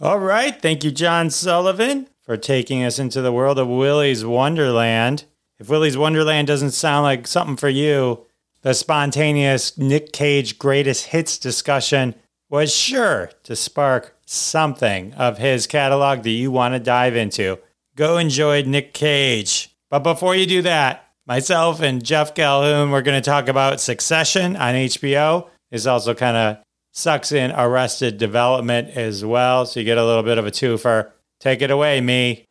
All 0.00 0.18
right. 0.20 0.60
Thank 0.62 0.84
you, 0.84 0.92
John 0.92 1.30
Sullivan, 1.30 2.08
for 2.22 2.36
taking 2.36 2.84
us 2.84 2.98
into 3.00 3.20
the 3.20 3.32
world 3.32 3.58
of 3.58 3.66
Willy's 3.68 4.24
Wonderland. 4.24 5.24
If 5.58 5.68
Willy's 5.68 5.96
Wonderland 5.98 6.46
doesn't 6.46 6.70
sound 6.70 7.02
like 7.02 7.26
something 7.26 7.56
for 7.56 7.68
you, 7.68 8.24
the 8.62 8.74
spontaneous 8.74 9.78
Nick 9.78 10.12
Cage 10.12 10.58
greatest 10.58 11.06
hits 11.06 11.38
discussion 11.38 12.14
was 12.50 12.74
sure 12.74 13.30
to 13.44 13.54
spark 13.54 14.16
something 14.26 15.14
of 15.14 15.38
his 15.38 15.66
catalog 15.66 16.22
that 16.22 16.30
you 16.30 16.50
want 16.50 16.74
to 16.74 16.80
dive 16.80 17.16
into. 17.16 17.58
Go 17.96 18.18
enjoy 18.18 18.62
Nick 18.62 18.94
Cage. 18.94 19.74
But 19.90 20.00
before 20.00 20.34
you 20.34 20.46
do 20.46 20.62
that, 20.62 21.08
myself 21.26 21.80
and 21.80 22.04
Jeff 22.04 22.34
Calhoun, 22.34 22.90
we're 22.90 23.02
going 23.02 23.20
to 23.20 23.30
talk 23.30 23.48
about 23.48 23.80
Succession 23.80 24.56
on 24.56 24.74
HBO. 24.74 25.48
This 25.70 25.86
also 25.86 26.14
kind 26.14 26.36
of 26.36 26.58
sucks 26.92 27.32
in 27.32 27.52
Arrested 27.52 28.18
Development 28.18 28.88
as 28.90 29.24
well. 29.24 29.66
So 29.66 29.80
you 29.80 29.86
get 29.86 29.98
a 29.98 30.04
little 30.04 30.22
bit 30.22 30.38
of 30.38 30.46
a 30.46 30.50
twofer. 30.50 31.10
Take 31.40 31.62
it 31.62 31.70
away, 31.70 32.00
me. 32.00 32.46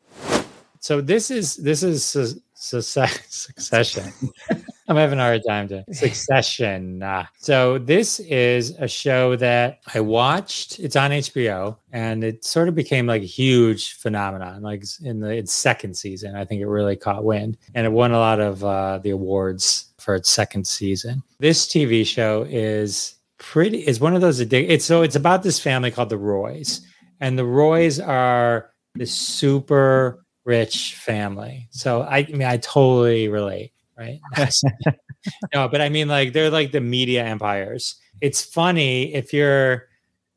So 0.79 1.01
this 1.01 1.29
is 1.31 1.57
this 1.57 1.83
is 1.83 2.39
Succession. 3.29 4.11
I'm 4.89 4.95
having 4.95 5.19
a 5.19 5.21
hard 5.21 5.41
time 5.47 5.67
to 5.67 5.83
Succession. 5.91 7.03
Uh, 7.03 7.25
so 7.37 7.77
this 7.77 8.19
is 8.21 8.71
a 8.79 8.87
show 8.87 9.35
that 9.35 9.79
I 9.93 9.99
watched. 9.99 10.79
It's 10.79 10.95
on 10.95 11.11
HBO, 11.11 11.77
and 11.91 12.23
it 12.23 12.43
sort 12.43 12.67
of 12.67 12.73
became 12.73 13.05
like 13.05 13.21
a 13.21 13.25
huge 13.25 13.93
phenomenon. 13.93 14.63
Like 14.63 14.83
in 15.03 15.19
the 15.19 15.29
its 15.29 15.53
second 15.53 15.95
season, 15.95 16.35
I 16.35 16.45
think 16.45 16.61
it 16.61 16.67
really 16.67 16.95
caught 16.95 17.23
wind, 17.23 17.57
and 17.75 17.85
it 17.85 17.91
won 17.91 18.11
a 18.11 18.17
lot 18.17 18.39
of 18.39 18.63
uh, 18.63 18.99
the 18.99 19.11
awards 19.11 19.93
for 19.99 20.15
its 20.15 20.29
second 20.29 20.65
season. 20.65 21.21
This 21.39 21.67
TV 21.67 22.05
show 22.05 22.45
is 22.49 23.15
pretty. 23.37 23.79
is 23.85 23.99
one 23.99 24.15
of 24.15 24.21
those 24.21 24.41
addic- 24.41 24.69
It's 24.69 24.85
so 24.85 25.03
it's 25.03 25.15
about 25.15 25.43
this 25.43 25.59
family 25.59 25.91
called 25.91 26.09
the 26.09 26.17
Roys, 26.17 26.81
and 27.19 27.37
the 27.37 27.45
Roys 27.45 27.99
are 27.99 28.71
this 28.95 29.11
super 29.13 30.25
rich 30.47 30.95
family. 30.95 31.67
So 31.71 32.01
I, 32.03 32.19
I 32.19 32.27
mean, 32.27 32.43
I 32.43 32.57
totally 32.57 33.27
relate, 33.27 33.73
right? 33.97 34.19
no, 35.53 35.67
but 35.67 35.81
I 35.81 35.89
mean, 35.89 36.07
like 36.07 36.31
they're 36.33 36.49
like 36.49 36.71
the 36.71 36.81
media 36.81 37.23
empires. 37.23 37.97
It's 38.21 38.43
funny 38.43 39.13
if 39.13 39.33
you're 39.33 39.89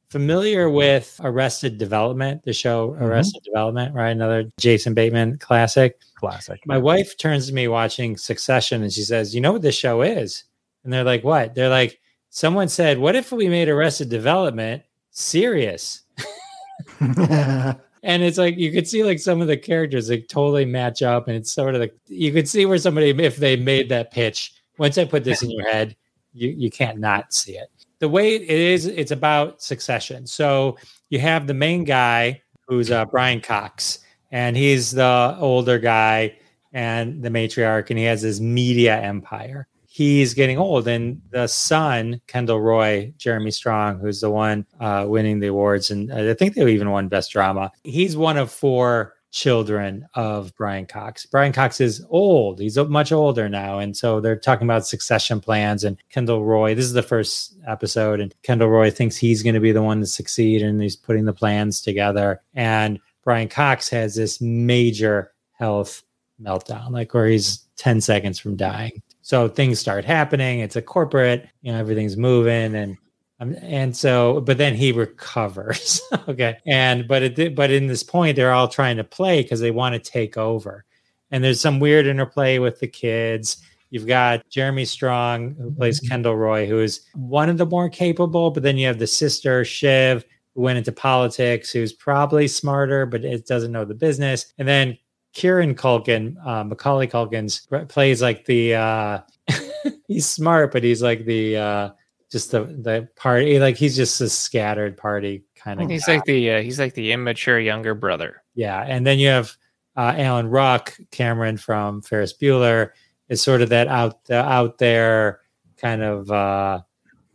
familiar 0.09 0.69
with 0.69 1.19
Arrested 1.23 1.79
Development, 1.79 2.43
the 2.43 2.53
show 2.53 2.91
mm-hmm. 2.91 3.05
Arrested 3.05 3.43
Development, 3.45 3.95
right? 3.95 4.11
Another 4.11 4.51
Jason 4.59 4.95
Bateman 4.95 5.39
classic. 5.39 5.97
Classic. 6.17 6.61
My 6.67 6.77
wife 6.77 7.17
turns 7.17 7.47
to 7.47 7.55
me 7.55 7.69
watching 7.69 8.17
Succession 8.17 8.83
and 8.83 8.93
she 8.93 9.03
says, 9.03 9.35
You 9.35 9.41
know 9.41 9.53
what 9.53 9.63
this 9.63 9.77
show 9.77 10.03
is? 10.03 10.45
And 10.83 10.93
they're 10.93 11.05
like, 11.05 11.23
What? 11.23 11.55
They're 11.55 11.71
like, 11.71 12.01
Someone 12.31 12.69
said, 12.69 12.99
What 12.99 13.15
if 13.15 13.31
we 13.31 13.49
made 13.49 13.69
Arrested 13.69 14.09
Development 14.09 14.83
serious? 15.13 16.03
And 18.03 18.23
it's 18.23 18.39
like 18.39 18.57
you 18.57 18.73
could 18.73 18.89
see 18.89 19.05
like 19.05 19.19
some 19.19 19.41
of 19.41 19.47
the 19.47 19.57
characters 19.57 20.09
like 20.09 20.27
totally 20.29 20.65
match 20.65 21.03
up, 21.03 21.29
and 21.29 21.37
it's 21.37 21.53
sort 21.53 21.75
of 21.75 21.81
like 21.81 21.95
you 22.07 22.33
could 22.33 22.49
see 22.49 22.65
where 22.67 22.79
somebody 22.79 23.11
if 23.11 23.37
they 23.37 23.57
made 23.57 23.89
that 23.91 24.11
pitch. 24.11 24.53
Once 24.79 24.97
I 24.97 25.05
put 25.05 25.25
this 25.25 25.43
in 25.43 25.51
your 25.51 25.69
head, 25.69 25.97
you 26.33 26.49
you 26.49 26.71
can't 26.71 26.99
not 26.99 27.35
see 27.35 27.53
it. 27.59 27.69
The 27.99 28.09
way 28.09 28.37
it 28.37 28.49
is, 28.49 28.87
it's 28.87 29.11
about 29.11 29.61
succession. 29.61 30.27
So 30.27 30.79
you 31.11 31.19
have 31.19 31.47
the 31.47 31.55
main 31.55 31.85
guy 31.85 32.41
who's 32.67 32.91
uh, 32.91 33.05
Brian 33.05 33.43
Cox, 33.43 33.99
and 34.31 34.57
he's 34.57 34.93
the 34.93 35.37
older 35.39 35.79
guy 35.79 36.39
and 36.73 37.23
the 37.23 37.29
matriarch, 37.29 37.91
and 37.91 37.99
he 37.99 38.05
has 38.07 38.23
his 38.23 38.41
media 38.41 38.99
empire. 38.99 39.69
He's 39.93 40.35
getting 40.35 40.57
old, 40.57 40.87
and 40.87 41.21
the 41.31 41.49
son, 41.49 42.21
Kendall 42.29 42.61
Roy, 42.61 43.13
Jeremy 43.19 43.51
Strong, 43.51 43.99
who's 43.99 44.21
the 44.21 44.31
one 44.31 44.65
uh, 44.79 45.05
winning 45.09 45.41
the 45.41 45.49
awards, 45.49 45.91
and 45.91 46.13
I 46.13 46.33
think 46.35 46.55
they 46.55 46.65
even 46.71 46.91
won 46.91 47.09
Best 47.09 47.33
Drama. 47.33 47.73
He's 47.83 48.17
one 48.17 48.37
of 48.37 48.53
four 48.53 49.15
children 49.33 50.07
of 50.15 50.55
Brian 50.55 50.87
Cox. 50.87 51.27
Brian 51.27 51.53
Cox 51.53 51.81
is 51.81 52.07
old; 52.09 52.61
he's 52.61 52.79
much 52.79 53.11
older 53.11 53.49
now, 53.49 53.81
and 53.81 53.97
so 53.97 54.21
they're 54.21 54.39
talking 54.39 54.65
about 54.65 54.87
succession 54.87 55.41
plans. 55.41 55.83
And 55.83 56.01
Kendall 56.09 56.45
Roy, 56.45 56.77
this 56.77 56.85
is 56.85 56.93
the 56.93 57.03
first 57.03 57.57
episode, 57.67 58.21
and 58.21 58.33
Kendall 58.45 58.69
Roy 58.69 58.93
thinks 58.93 59.17
he's 59.17 59.43
going 59.43 59.57
to 59.57 59.61
be 59.61 59.73
the 59.73 59.83
one 59.83 59.99
to 59.99 60.07
succeed, 60.07 60.63
and 60.63 60.81
he's 60.81 60.95
putting 60.95 61.25
the 61.25 61.33
plans 61.33 61.81
together. 61.81 62.41
And 62.55 63.01
Brian 63.25 63.49
Cox 63.49 63.89
has 63.89 64.15
this 64.15 64.41
major 64.41 65.33
health 65.51 66.05
meltdown, 66.41 66.91
like 66.91 67.13
where 67.13 67.27
he's 67.27 67.65
10 67.77 68.01
seconds 68.01 68.39
from 68.39 68.55
dying. 68.55 69.03
So 69.23 69.49
things 69.49 69.79
start 69.79 70.05
happening. 70.05 70.61
It's 70.61 70.77
a 70.77 70.83
corporate, 70.83 71.49
you 71.63 71.73
know, 71.73 71.79
everything's 71.79 72.17
moving 72.17 72.75
and 72.75 72.97
um, 73.41 73.57
and 73.63 73.97
so, 73.97 74.43
but 74.43 74.59
then 74.59 74.75
he 74.75 74.93
recovers. 74.93 76.03
okay. 76.29 76.59
And, 76.67 77.09
but 77.09 77.23
it, 77.23 77.55
but 77.55 77.71
in 77.71 77.87
this 77.87 78.03
point, 78.03 78.37
they're 78.37 78.53
all 78.53 78.69
trying 78.69 78.99
to 78.99 79.05
play 79.05 79.43
because 79.43 79.61
they 79.61 79.71
want 79.71 79.95
to 79.95 80.11
take 80.11 80.37
over. 80.37 80.85
And 81.31 81.43
there's 81.43 81.61
some 81.61 81.81
weird 81.81 82.07
interplay 82.07 82.59
with 82.59 82.81
the 82.81 82.87
kids. 82.87 83.57
You've 83.89 84.07
got 84.07 84.49
Jeremy 84.51 84.85
Strong, 84.85 85.55
who 85.55 85.73
plays 85.73 86.01
Kendall 86.01 86.37
Roy, 86.37 86.67
who 86.67 86.81
is 86.81 87.01
one 87.15 87.49
of 87.49 87.57
the 87.57 87.67
more 87.67 87.89
capable, 87.89 88.51
but 88.51 88.63
then 88.63 88.77
you 88.77 88.87
have 88.87 88.99
the 88.99 89.07
sister, 89.07 89.65
Shiv, 89.65 90.25
who 90.55 90.61
went 90.61 90.79
into 90.79 90.93
politics, 90.93 91.71
who's 91.71 91.93
probably 91.93 92.47
smarter, 92.47 93.07
but 93.07 93.25
it 93.25 93.47
doesn't 93.47 93.73
know 93.73 93.85
the 93.85 93.95
business. 93.95 94.53
And 94.59 94.69
then 94.69 94.99
Kieran 95.33 95.75
Culkin, 95.75 96.37
uh, 96.45 96.65
Macaulay 96.65 97.07
Culkin's 97.07 97.67
plays 97.89 98.21
like 98.21 98.45
the 98.47 98.75
uh, 98.75 99.21
he's 100.09 100.29
smart, 100.29 100.73
but 100.73 100.83
he's 100.83 101.03
like 101.03 101.25
the 101.25 101.57
uh, 101.57 101.91
just 102.31 102.51
the 102.51 102.65
the 102.65 103.09
party 103.17 103.59
like 103.59 103.77
he's 103.77 103.97
just 103.97 104.21
a 104.21 104.29
scattered 104.29 104.97
party 104.97 105.45
kind 105.57 105.81
of. 105.81 105.89
He's 105.89 106.05
guy. 106.05 106.15
like 106.15 106.25
the 106.25 106.51
uh, 106.51 106.63
he's 106.63 106.79
like 106.79 106.95
the 106.95 107.13
immature 107.13 107.61
younger 107.61 107.95
brother. 107.95 108.43
yeah, 108.55 108.83
and 108.87 109.07
then 109.07 109.19
you 109.19 109.29
have 109.29 109.57
uh, 109.97 110.15
Alan 110.17 110.49
Ruck, 110.49 110.97
Cameron 111.11 111.57
from 111.57 112.03
Ferris 112.03 112.37
Bueller, 112.37 112.91
is 113.29 113.43
sort 113.43 113.63
of 113.63 113.69
that 113.69 113.89
out 113.89 114.25
the 114.25 114.37
out 114.37 114.79
there 114.79 115.41
kind 115.77 116.03
of. 116.03 116.31
uh 116.31 116.81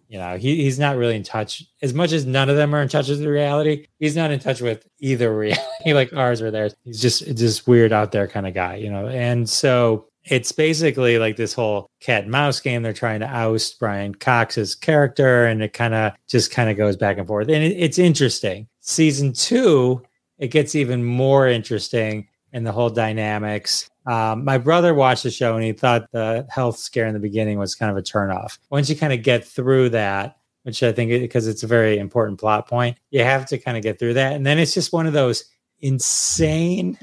you 0.08 0.18
know, 0.18 0.38
he, 0.38 0.64
he's 0.64 0.80
not 0.80 0.98
really 0.98 1.16
in 1.16 1.24
touch 1.24 1.64
as 1.82 1.94
much 1.94 2.12
as 2.12 2.26
none 2.26 2.50
of 2.50 2.56
them 2.56 2.74
are 2.76 2.82
in 2.82 2.88
touch 2.88 3.10
with 3.10 3.20
the 3.20 3.30
reality. 3.30 3.88
He's 4.00 4.16
not 4.16 4.32
in 4.32 4.40
touch 4.40 4.62
with 4.62 4.88
either 5.00 5.36
reality, 5.38 5.94
like 5.94 6.14
ours 6.14 6.42
or 6.42 6.52
theirs. 6.52 6.76
He's 6.84 7.02
just 7.02 7.36
just 7.36 7.68
weird 7.68 7.92
out 7.92 8.12
there 8.12 8.28
kind 8.28 8.48
of 8.48 8.54
guy, 8.54 8.76
you 8.76 8.90
know. 8.90 9.08
And 9.08 9.50
so 9.50 10.08
it's 10.24 10.52
basically 10.52 11.20
like 11.20 11.36
this 11.36 11.54
whole 11.54 11.90
cat 12.02 12.24
and 12.24 12.32
mouse 12.32 12.60
game. 12.60 12.84
They're 12.84 12.94
trying 12.94 13.20
to 13.20 13.28
oust 13.28 13.80
Brian 13.80 14.16
Cox's 14.16 14.76
character, 14.76 15.46
and 15.46 15.62
it 15.62 15.74
kind 15.74 15.94
of 15.94 16.14
just 16.28 16.52
kind 16.52 16.70
of 16.70 16.78
goes 16.78 16.96
back 16.96 17.18
and 17.18 17.28
forth. 17.28 17.48
And 17.50 17.64
it, 17.64 17.76
it's 17.78 18.00
interesting. 18.00 18.68
Season 18.82 19.34
two, 19.34 20.02
it 20.38 20.50
gets 20.50 20.76
even 20.76 21.04
more 21.04 21.48
interesting 21.48 22.28
in 22.56 22.64
the 22.64 22.72
whole 22.72 22.90
dynamics. 22.90 23.90
Um, 24.08 24.46
my 24.46 24.58
brother 24.58 24.94
watched 24.94 25.24
the 25.24 25.30
show 25.30 25.56
and 25.56 25.64
he 25.64 25.74
thought 25.74 26.10
the 26.14 26.48
health 26.50 26.78
scare 26.78 27.06
in 27.06 27.14
the 27.14 27.20
beginning 27.20 27.60
was 27.60 27.76
kind 27.76 27.92
of 27.92 27.98
a 27.98 28.02
turnoff. 28.02 28.58
Once 28.70 28.90
you 28.90 28.96
kind 28.96 29.12
of 29.12 29.24
get 29.24 29.46
through 29.46 29.90
that, 29.90 30.38
which 30.64 30.82
I 30.82 30.94
think 30.94 31.10
because 31.10 31.48
it's 31.48 31.64
a 31.64 31.68
very 31.68 31.98
important 31.98 32.40
plot 32.40 32.70
point, 32.70 32.98
you 33.12 33.26
have 33.26 33.46
to 33.48 33.58
kind 33.58 33.76
of 33.76 33.84
get 33.84 34.00
through 34.00 34.14
that. 34.14 34.34
And 34.34 34.46
then 34.46 34.58
it's 34.58 34.74
just 34.74 34.94
one 34.94 35.06
of 35.06 35.12
those 35.12 35.44
insane 35.82 36.98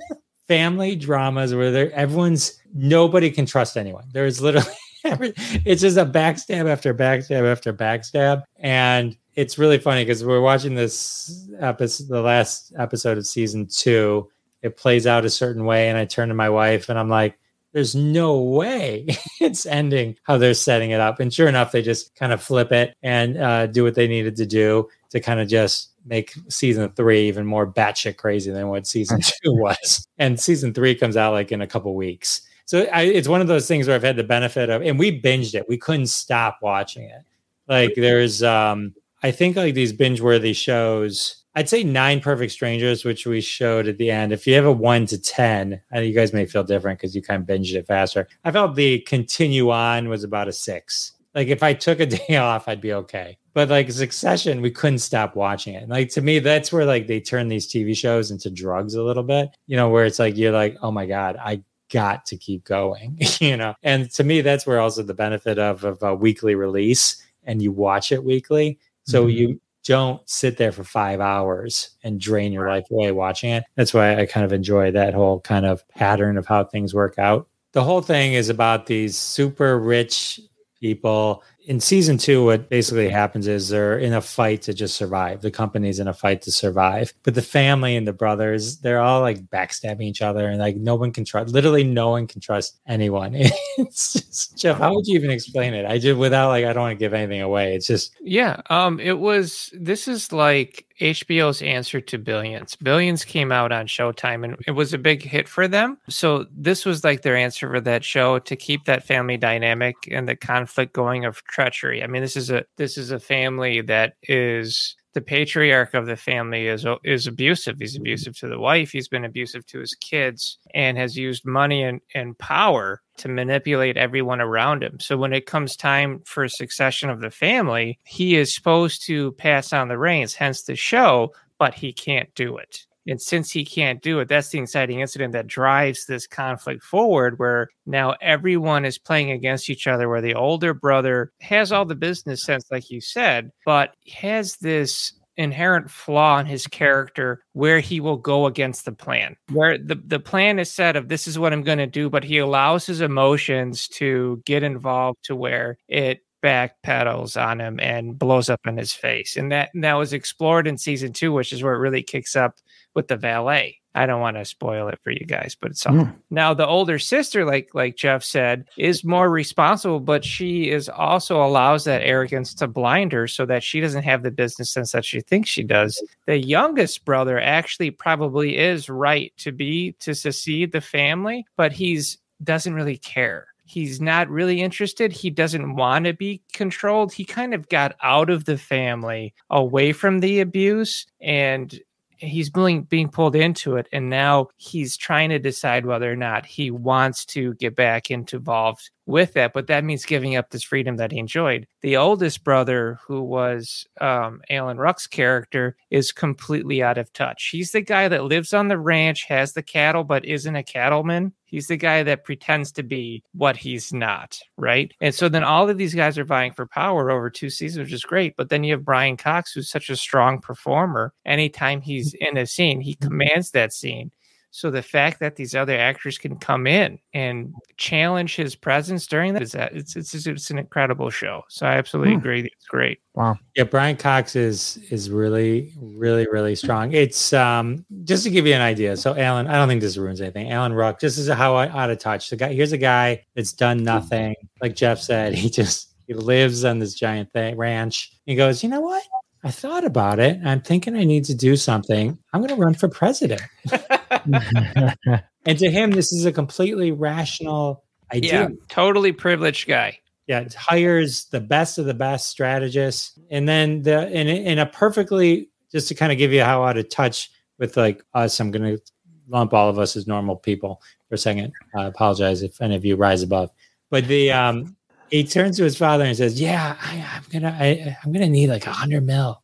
family 0.46 0.94
dramas 0.94 1.54
where 1.54 1.70
there 1.70 1.90
everyone's 1.92 2.60
nobody 2.74 3.30
can 3.30 3.46
trust 3.46 3.78
anyone. 3.78 4.04
There's 4.12 4.42
literally 4.42 4.68
every, 5.04 5.32
it's 5.64 5.80
just 5.80 5.96
a 5.96 6.04
backstab 6.04 6.70
after 6.70 6.92
backstab 6.92 7.50
after 7.50 7.72
backstab, 7.72 8.42
and 8.56 9.16
it's 9.36 9.56
really 9.56 9.78
funny 9.78 10.04
because 10.04 10.22
we're 10.22 10.42
watching 10.42 10.74
this 10.74 11.48
episode, 11.60 12.08
the 12.08 12.20
last 12.20 12.74
episode 12.76 13.16
of 13.16 13.26
season 13.26 13.66
two. 13.66 14.28
It 14.62 14.76
plays 14.76 15.06
out 15.06 15.24
a 15.24 15.30
certain 15.30 15.64
way, 15.64 15.88
and 15.88 15.98
I 15.98 16.04
turn 16.04 16.28
to 16.28 16.34
my 16.34 16.50
wife 16.50 16.88
and 16.88 16.98
I'm 16.98 17.08
like, 17.08 17.38
"There's 17.72 17.94
no 17.94 18.40
way 18.40 19.06
it's 19.40 19.66
ending 19.66 20.16
how 20.24 20.38
they're 20.38 20.54
setting 20.54 20.90
it 20.90 21.00
up." 21.00 21.20
And 21.20 21.32
sure 21.32 21.48
enough, 21.48 21.72
they 21.72 21.82
just 21.82 22.14
kind 22.14 22.32
of 22.32 22.42
flip 22.42 22.72
it 22.72 22.96
and 23.02 23.38
uh, 23.38 23.66
do 23.66 23.84
what 23.84 23.94
they 23.94 24.08
needed 24.08 24.36
to 24.36 24.46
do 24.46 24.88
to 25.10 25.20
kind 25.20 25.40
of 25.40 25.48
just 25.48 25.90
make 26.08 26.34
season 26.48 26.90
three 26.90 27.28
even 27.28 27.46
more 27.46 27.70
batshit 27.70 28.16
crazy 28.16 28.50
than 28.50 28.68
what 28.68 28.86
season 28.86 29.20
two 29.42 29.52
was. 29.52 30.06
And 30.18 30.40
season 30.40 30.74
three 30.74 30.94
comes 30.94 31.16
out 31.16 31.32
like 31.32 31.52
in 31.52 31.60
a 31.60 31.66
couple 31.66 31.94
weeks. 31.94 32.42
So 32.64 32.82
I, 32.92 33.02
it's 33.02 33.28
one 33.28 33.40
of 33.40 33.46
those 33.46 33.66
things 33.66 33.86
where 33.86 33.96
I've 33.96 34.02
had 34.02 34.16
the 34.16 34.24
benefit 34.24 34.68
of, 34.68 34.82
and 34.82 34.98
we 34.98 35.20
binged 35.20 35.54
it. 35.54 35.68
We 35.68 35.78
couldn't 35.78 36.08
stop 36.08 36.58
watching 36.60 37.04
it. 37.04 37.22
Like 37.66 37.94
there's, 37.96 38.42
um, 38.42 38.94
I 39.22 39.30
think 39.30 39.56
like 39.56 39.74
these 39.74 39.92
binge 39.92 40.20
worthy 40.20 40.52
shows. 40.52 41.44
I'd 41.58 41.68
say 41.68 41.82
Nine 41.82 42.20
Perfect 42.20 42.52
Strangers, 42.52 43.04
which 43.04 43.26
we 43.26 43.40
showed 43.40 43.88
at 43.88 43.98
the 43.98 44.12
end. 44.12 44.32
If 44.32 44.46
you 44.46 44.54
have 44.54 44.64
a 44.64 44.70
one 44.70 45.06
to 45.06 45.20
ten, 45.20 45.80
I 45.90 45.96
know 45.96 46.02
you 46.02 46.14
guys 46.14 46.32
may 46.32 46.46
feel 46.46 46.62
different 46.62 47.00
because 47.00 47.16
you 47.16 47.20
kind 47.20 47.42
of 47.42 47.48
binged 47.48 47.74
it 47.74 47.84
faster. 47.84 48.28
I 48.44 48.52
felt 48.52 48.76
the 48.76 49.00
continue 49.00 49.70
on 49.70 50.08
was 50.08 50.22
about 50.22 50.46
a 50.46 50.52
six. 50.52 51.14
Like 51.34 51.48
if 51.48 51.64
I 51.64 51.74
took 51.74 51.98
a 51.98 52.06
day 52.28 52.36
off, 52.36 52.68
I'd 52.68 52.80
be 52.80 52.92
okay. 52.92 53.38
But 53.54 53.70
like 53.70 53.90
Succession, 53.90 54.62
we 54.62 54.70
couldn't 54.70 55.00
stop 55.00 55.34
watching 55.34 55.74
it. 55.74 55.82
And 55.82 55.90
like 55.90 56.10
to 56.10 56.20
me, 56.20 56.38
that's 56.38 56.70
where 56.70 56.84
like 56.84 57.08
they 57.08 57.18
turn 57.18 57.48
these 57.48 57.66
TV 57.66 57.96
shows 57.96 58.30
into 58.30 58.50
drugs 58.50 58.94
a 58.94 59.02
little 59.02 59.24
bit. 59.24 59.48
You 59.66 59.76
know, 59.76 59.88
where 59.88 60.04
it's 60.04 60.20
like 60.20 60.36
you're 60.36 60.52
like, 60.52 60.76
oh 60.80 60.92
my 60.92 61.06
god, 61.06 61.36
I 61.44 61.64
got 61.90 62.24
to 62.26 62.36
keep 62.36 62.62
going. 62.62 63.18
you 63.40 63.56
know, 63.56 63.74
and 63.82 64.08
to 64.12 64.22
me, 64.22 64.42
that's 64.42 64.64
where 64.64 64.78
also 64.78 65.02
the 65.02 65.12
benefit 65.12 65.58
of 65.58 65.82
of 65.82 66.00
a 66.04 66.14
weekly 66.14 66.54
release 66.54 67.20
and 67.42 67.60
you 67.60 67.72
watch 67.72 68.12
it 68.12 68.22
weekly, 68.22 68.78
so 69.02 69.26
Mhm. 69.26 69.32
you 69.34 69.60
don't 69.88 70.20
sit 70.28 70.58
there 70.58 70.70
for 70.70 70.84
five 70.84 71.18
hours 71.18 71.96
and 72.04 72.20
drain 72.20 72.52
your 72.52 72.68
life 72.68 72.84
away 72.90 73.10
watching 73.10 73.50
it. 73.50 73.64
That's 73.74 73.94
why 73.94 74.20
I 74.20 74.26
kind 74.26 74.44
of 74.44 74.52
enjoy 74.52 74.90
that 74.90 75.14
whole 75.14 75.40
kind 75.40 75.64
of 75.64 75.86
pattern 75.88 76.36
of 76.36 76.46
how 76.46 76.64
things 76.64 76.92
work 76.92 77.18
out. 77.18 77.48
The 77.72 77.82
whole 77.82 78.02
thing 78.02 78.34
is 78.34 78.50
about 78.50 78.84
these 78.84 79.16
super 79.16 79.80
rich 79.80 80.40
people. 80.78 81.42
In 81.68 81.80
season 81.80 82.16
two, 82.16 82.46
what 82.46 82.70
basically 82.70 83.10
happens 83.10 83.46
is 83.46 83.68
they're 83.68 83.98
in 83.98 84.14
a 84.14 84.22
fight 84.22 84.62
to 84.62 84.72
just 84.72 84.96
survive. 84.96 85.42
The 85.42 85.50
company's 85.50 86.00
in 86.00 86.08
a 86.08 86.14
fight 86.14 86.40
to 86.42 86.50
survive. 86.50 87.12
But 87.24 87.34
the 87.34 87.42
family 87.42 87.94
and 87.94 88.08
the 88.08 88.14
brothers, 88.14 88.78
they're 88.78 89.02
all 89.02 89.20
like 89.20 89.50
backstabbing 89.50 90.00
each 90.00 90.22
other 90.22 90.48
and 90.48 90.58
like 90.58 90.76
no 90.76 90.94
one 90.94 91.12
can 91.12 91.26
trust 91.26 91.52
literally 91.52 91.84
no 91.84 92.08
one 92.08 92.26
can 92.26 92.40
trust 92.40 92.80
anyone. 92.86 93.36
It's 93.78 94.14
just 94.14 94.58
Jeff, 94.58 94.78
how 94.78 94.92
would 94.92 95.06
you 95.06 95.14
even 95.14 95.30
explain 95.30 95.72
it? 95.72 95.86
I 95.86 95.98
just 95.98 96.18
without 96.18 96.48
like 96.48 96.64
I 96.64 96.72
don't 96.72 96.82
want 96.82 96.98
to 96.98 97.04
give 97.04 97.14
anything 97.14 97.42
away. 97.42 97.76
It's 97.76 97.86
just 97.86 98.12
Yeah, 98.20 98.60
um, 98.70 98.98
it 98.98 99.20
was. 99.20 99.70
This 99.72 100.08
is 100.08 100.32
like 100.32 100.84
HBO's 101.00 101.62
answer 101.62 102.00
to 102.00 102.18
Billions. 102.18 102.74
Billions 102.76 103.24
came 103.24 103.52
out 103.52 103.70
on 103.70 103.86
Showtime, 103.86 104.44
and 104.44 104.56
it 104.66 104.72
was 104.72 104.92
a 104.92 104.98
big 104.98 105.22
hit 105.22 105.48
for 105.48 105.68
them. 105.68 105.98
So 106.08 106.46
this 106.50 106.84
was 106.84 107.04
like 107.04 107.22
their 107.22 107.36
answer 107.36 107.70
for 107.70 107.80
that 107.80 108.04
show 108.04 108.40
to 108.40 108.56
keep 108.56 108.84
that 108.86 109.04
family 109.04 109.36
dynamic 109.36 109.96
and 110.10 110.28
the 110.28 110.36
conflict 110.36 110.92
going 110.92 111.24
of 111.24 111.44
treachery. 111.58 112.04
I 112.04 112.06
mean, 112.06 112.22
this 112.22 112.36
is 112.36 112.50
a 112.50 112.64
this 112.76 112.96
is 112.96 113.10
a 113.10 113.18
family 113.18 113.80
that 113.80 114.14
is 114.22 114.94
the 115.14 115.20
patriarch 115.20 115.92
of 115.92 116.06
the 116.06 116.14
family 116.16 116.68
is 116.68 116.86
is 117.02 117.26
abusive. 117.26 117.76
He's 117.80 117.96
abusive 117.96 118.38
to 118.38 118.46
the 118.46 118.60
wife. 118.60 118.92
He's 118.92 119.08
been 119.08 119.24
abusive 119.24 119.66
to 119.66 119.80
his 119.80 119.94
kids, 119.94 120.58
and 120.72 120.96
has 120.96 121.16
used 121.16 121.44
money 121.44 121.82
and, 121.82 122.00
and 122.14 122.38
power 122.38 123.02
to 123.16 123.28
manipulate 123.28 123.96
everyone 123.96 124.40
around 124.40 124.84
him. 124.84 125.00
So 125.00 125.16
when 125.16 125.32
it 125.32 125.46
comes 125.46 125.74
time 125.74 126.22
for 126.24 126.46
succession 126.46 127.10
of 127.10 127.20
the 127.20 127.30
family, 127.30 127.98
he 128.04 128.36
is 128.36 128.54
supposed 128.54 129.04
to 129.06 129.32
pass 129.32 129.72
on 129.72 129.88
the 129.88 129.98
reins. 129.98 130.34
Hence 130.34 130.62
the 130.62 130.76
show, 130.76 131.32
but 131.58 131.74
he 131.74 131.92
can't 131.92 132.32
do 132.36 132.56
it. 132.56 132.86
And 133.08 133.20
since 133.20 133.50
he 133.50 133.64
can't 133.64 134.02
do 134.02 134.20
it, 134.20 134.28
that's 134.28 134.50
the 134.50 134.58
inciting 134.58 135.00
incident 135.00 135.32
that 135.32 135.46
drives 135.46 136.06
this 136.06 136.26
conflict 136.26 136.82
forward, 136.82 137.38
where 137.38 137.68
now 137.86 138.14
everyone 138.20 138.84
is 138.84 138.98
playing 138.98 139.30
against 139.30 139.70
each 139.70 139.86
other, 139.86 140.08
where 140.08 140.20
the 140.20 140.34
older 140.34 140.74
brother 140.74 141.32
has 141.40 141.72
all 141.72 141.84
the 141.84 141.94
business 141.94 142.44
sense, 142.44 142.66
like 142.70 142.90
you 142.90 143.00
said, 143.00 143.50
but 143.64 143.94
has 144.12 144.56
this 144.56 145.14
inherent 145.38 145.88
flaw 145.88 146.40
in 146.40 146.46
his 146.46 146.66
character 146.66 147.44
where 147.52 147.78
he 147.78 148.00
will 148.00 148.16
go 148.16 148.46
against 148.46 148.84
the 148.84 148.90
plan 148.90 149.36
where 149.52 149.78
the, 149.78 149.94
the 149.94 150.18
plan 150.18 150.58
is 150.58 150.68
set 150.68 150.96
of 150.96 151.06
this 151.06 151.28
is 151.28 151.38
what 151.38 151.52
i'm 151.52 151.62
going 151.62 151.78
to 151.78 151.86
do 151.86 152.10
but 152.10 152.24
he 152.24 152.38
allows 152.38 152.84
his 152.84 153.00
emotions 153.00 153.86
to 153.86 154.42
get 154.44 154.64
involved 154.64 155.16
to 155.22 155.36
where 155.36 155.78
it 155.86 156.24
backpedals 156.42 157.40
on 157.40 157.60
him 157.60 157.80
and 157.80 158.18
blows 158.18 158.48
up 158.48 158.60
in 158.66 158.76
his 158.76 158.92
face. 158.92 159.36
And 159.36 159.50
that 159.52 159.70
and 159.74 159.82
that 159.84 159.94
was 159.94 160.12
explored 160.12 160.66
in 160.66 160.78
season 160.78 161.12
two 161.12 161.32
which 161.32 161.52
is 161.52 161.62
where 161.62 161.74
it 161.74 161.78
really 161.78 162.02
kicks 162.02 162.36
up 162.36 162.54
with 162.98 163.06
the 163.06 163.16
valet. 163.16 163.76
I 163.94 164.06
don't 164.06 164.20
want 164.20 164.36
to 164.36 164.44
spoil 164.44 164.88
it 164.88 164.98
for 165.02 165.10
you 165.10 165.24
guys 165.26 165.56
but 165.60 165.70
it's 165.70 165.84
all 165.86 165.94
Mm. 165.94 166.14
now 166.30 166.52
the 166.54 166.66
older 166.66 166.98
sister 167.00 167.44
like 167.44 167.68
like 167.74 167.96
jeff 167.96 168.22
said 168.22 168.66
is 168.76 169.02
more 169.02 169.28
responsible 169.28 169.98
but 169.98 170.24
she 170.24 170.70
is 170.70 170.88
also 170.88 171.44
allows 171.44 171.84
that 171.84 172.02
arrogance 172.02 172.54
to 172.54 172.68
blind 172.68 173.12
her 173.12 173.26
so 173.26 173.44
that 173.46 173.62
she 173.64 173.80
doesn't 173.80 174.04
have 174.04 174.22
the 174.22 174.30
business 174.30 174.70
sense 174.70 174.92
that 174.92 175.04
she 175.04 175.20
thinks 175.20 175.48
she 175.48 175.64
does. 175.64 176.00
The 176.26 176.38
youngest 176.38 177.04
brother 177.04 177.40
actually 177.40 177.90
probably 177.90 178.56
is 178.58 178.88
right 178.88 179.32
to 179.38 179.50
be 179.52 179.92
to 180.00 180.14
succeed 180.14 180.70
the 180.72 180.80
family 180.80 181.44
but 181.56 181.72
he's 181.72 182.18
doesn't 182.44 182.74
really 182.74 182.98
care. 182.98 183.46
He's 183.64 184.00
not 184.00 184.30
really 184.30 184.62
interested. 184.62 185.12
He 185.12 185.28
doesn't 185.28 185.74
want 185.76 186.06
to 186.06 186.14
be 186.14 186.40
controlled. 186.54 187.12
He 187.12 187.24
kind 187.26 187.52
of 187.52 187.68
got 187.68 187.96
out 188.02 188.30
of 188.30 188.44
the 188.46 188.56
family 188.56 189.34
away 189.50 189.92
from 189.92 190.20
the 190.20 190.40
abuse 190.40 191.04
and 191.20 191.78
he's 192.18 192.50
being 192.50 192.82
being 192.82 193.08
pulled 193.08 193.36
into 193.36 193.76
it 193.76 193.88
and 193.92 194.10
now 194.10 194.48
he's 194.56 194.96
trying 194.96 195.30
to 195.30 195.38
decide 195.38 195.86
whether 195.86 196.10
or 196.10 196.16
not 196.16 196.44
he 196.44 196.70
wants 196.70 197.24
to 197.24 197.54
get 197.54 197.76
back 197.76 198.10
into 198.10 198.36
involved 198.36 198.90
with 199.08 199.32
that 199.32 199.52
but 199.52 199.66
that 199.66 199.84
means 199.84 200.04
giving 200.04 200.36
up 200.36 200.50
this 200.50 200.62
freedom 200.62 200.96
that 200.96 201.10
he 201.10 201.18
enjoyed. 201.18 201.66
The 201.80 201.96
oldest 201.96 202.44
brother 202.44 202.98
who 203.06 203.22
was 203.22 203.86
um, 204.00 204.42
alan 204.50 204.76
ruck's 204.76 205.06
character 205.06 205.76
is 205.90 206.12
completely 206.12 206.82
out 206.82 206.98
of 206.98 207.12
touch. 207.12 207.48
He's 207.50 207.72
the 207.72 207.80
guy 207.80 208.08
that 208.08 208.24
lives 208.24 208.52
on 208.52 208.68
the 208.68 208.78
ranch 208.78 209.24
has 209.24 209.52
the 209.52 209.62
cattle 209.62 210.04
but 210.04 210.24
isn't 210.24 210.54
a 210.54 210.62
cattleman. 210.62 211.32
He's 211.46 211.68
the 211.68 211.78
guy 211.78 212.02
that 212.02 212.24
pretends 212.24 212.70
to 212.72 212.82
be 212.82 213.24
what 213.32 213.56
he's 213.56 213.92
not 213.92 214.38
right? 214.56 214.92
And 215.00 215.14
so 215.14 215.28
then 215.28 215.44
all 215.44 215.68
of 215.68 215.78
these 215.78 215.94
guys 215.94 216.18
are 216.18 216.24
vying 216.24 216.52
for 216.52 216.66
power 216.66 217.10
over 217.10 217.30
two 217.30 217.50
seasons 217.50 217.86
which 217.86 217.94
is 217.94 218.04
great 218.04 218.36
but 218.36 218.50
then 218.50 218.64
you 218.64 218.74
have 218.74 218.84
brian 218.84 219.16
cox 219.16 219.52
who's 219.52 219.70
such 219.70 219.88
a 219.88 219.96
strong 219.96 220.40
performer. 220.40 221.14
Anytime 221.24 221.80
he's 221.80 222.14
in 222.20 222.36
a 222.36 222.46
scene 222.46 222.80
he 222.80 222.94
commands 222.94 223.50
that 223.52 223.72
scene 223.72 224.10
so 224.50 224.70
the 224.70 224.82
fact 224.82 225.20
that 225.20 225.36
these 225.36 225.54
other 225.54 225.76
actors 225.76 226.16
can 226.16 226.36
come 226.36 226.66
in 226.66 226.98
and 227.12 227.52
challenge 227.76 228.34
his 228.34 228.54
presence 228.54 229.06
during 229.06 229.34
that 229.34 229.42
is 229.42 229.52
that 229.52 229.74
it's 229.74 229.94
it's, 229.94 230.14
it's 230.26 230.50
an 230.50 230.58
incredible 230.58 231.10
show. 231.10 231.42
So 231.48 231.66
I 231.66 231.74
absolutely 231.76 232.14
Hmm. 232.14 232.18
agree. 232.20 232.40
It's 232.40 232.66
great. 232.66 232.98
Wow. 233.14 233.38
Yeah, 233.56 233.64
Brian 233.64 233.96
Cox 233.96 234.36
is 234.36 234.78
is 234.90 235.10
really, 235.10 235.72
really, 235.76 236.26
really 236.30 236.54
strong. 236.54 236.92
It's 236.92 237.32
um 237.32 237.84
just 238.04 238.24
to 238.24 238.30
give 238.30 238.46
you 238.46 238.54
an 238.54 238.62
idea. 238.62 238.96
So 238.96 239.16
Alan, 239.16 239.46
I 239.46 239.54
don't 239.56 239.68
think 239.68 239.80
this 239.82 239.96
ruins 239.96 240.20
anything. 240.20 240.50
Alan 240.50 240.72
Ruck, 240.72 240.98
this 240.98 241.18
is 241.18 241.28
how 241.28 241.54
I 241.54 241.68
out 241.68 241.90
of 241.90 241.98
touch. 241.98 242.30
The 242.30 242.36
guy 242.36 242.52
here's 242.52 242.72
a 242.72 242.78
guy 242.78 243.24
that's 243.34 243.52
done 243.52 243.84
nothing. 243.84 244.34
Like 244.62 244.74
Jeff 244.74 244.98
said, 245.00 245.34
he 245.42 245.50
just 245.50 245.94
he 246.06 246.14
lives 246.14 246.64
on 246.64 246.78
this 246.78 246.94
giant 246.94 247.30
thing, 247.32 247.56
ranch. 247.56 248.12
He 248.24 248.34
goes, 248.34 248.62
you 248.62 248.70
know 248.70 248.80
what? 248.80 249.02
I 249.44 249.50
thought 249.50 249.84
about 249.84 250.18
it. 250.18 250.40
I'm 250.44 250.60
thinking 250.62 250.96
I 250.96 251.04
need 251.04 251.24
to 251.26 251.34
do 251.34 251.54
something. 251.54 252.18
I'm 252.32 252.40
going 252.40 252.48
to 252.54 252.60
run 252.60 252.74
for 252.74 252.88
president. 252.88 253.42
and 255.44 255.58
to 255.58 255.70
him, 255.70 255.90
this 255.90 256.12
is 256.12 256.24
a 256.24 256.32
completely 256.32 256.92
rational 256.92 257.84
idea. 258.12 258.32
Yeah, 258.32 258.48
totally 258.68 259.12
privileged 259.12 259.66
guy. 259.66 259.98
Yeah, 260.26 260.40
it 260.40 260.54
hires 260.54 261.26
the 261.26 261.40
best 261.40 261.78
of 261.78 261.86
the 261.86 261.94
best 261.94 262.28
strategists, 262.28 263.18
and 263.30 263.48
then 263.48 263.82
the 263.82 264.10
in 264.10 264.28
in 264.28 264.58
a 264.58 264.66
perfectly 264.66 265.48
just 265.72 265.88
to 265.88 265.94
kind 265.94 266.12
of 266.12 266.18
give 266.18 266.32
you 266.32 266.42
how 266.42 266.64
out 266.64 266.76
of 266.76 266.88
touch 266.88 267.30
with 267.58 267.76
like 267.76 268.02
us. 268.14 268.38
I'm 268.38 268.50
going 268.50 268.76
to 268.76 268.82
lump 269.28 269.54
all 269.54 269.68
of 269.68 269.78
us 269.78 269.96
as 269.96 270.06
normal 270.06 270.36
people 270.36 270.82
for 271.08 271.14
a 271.14 271.18
second. 271.18 271.52
I 271.74 271.84
apologize 271.84 272.42
if 272.42 272.60
any 272.60 272.76
of 272.76 272.84
you 272.84 272.96
rise 272.96 273.22
above, 273.22 273.50
but 273.90 274.06
the 274.06 274.32
um 274.32 274.76
he 275.10 275.24
turns 275.24 275.56
to 275.56 275.64
his 275.64 275.76
father 275.76 276.04
and 276.04 276.16
says, 276.16 276.40
"Yeah, 276.40 276.76
I, 276.80 277.06
I'm 277.14 277.24
gonna 277.32 277.56
I, 277.58 277.96
I'm 278.04 278.12
gonna 278.12 278.28
need 278.28 278.48
like 278.48 278.66
a 278.66 278.72
hundred 278.72 279.06
mil." 279.06 279.42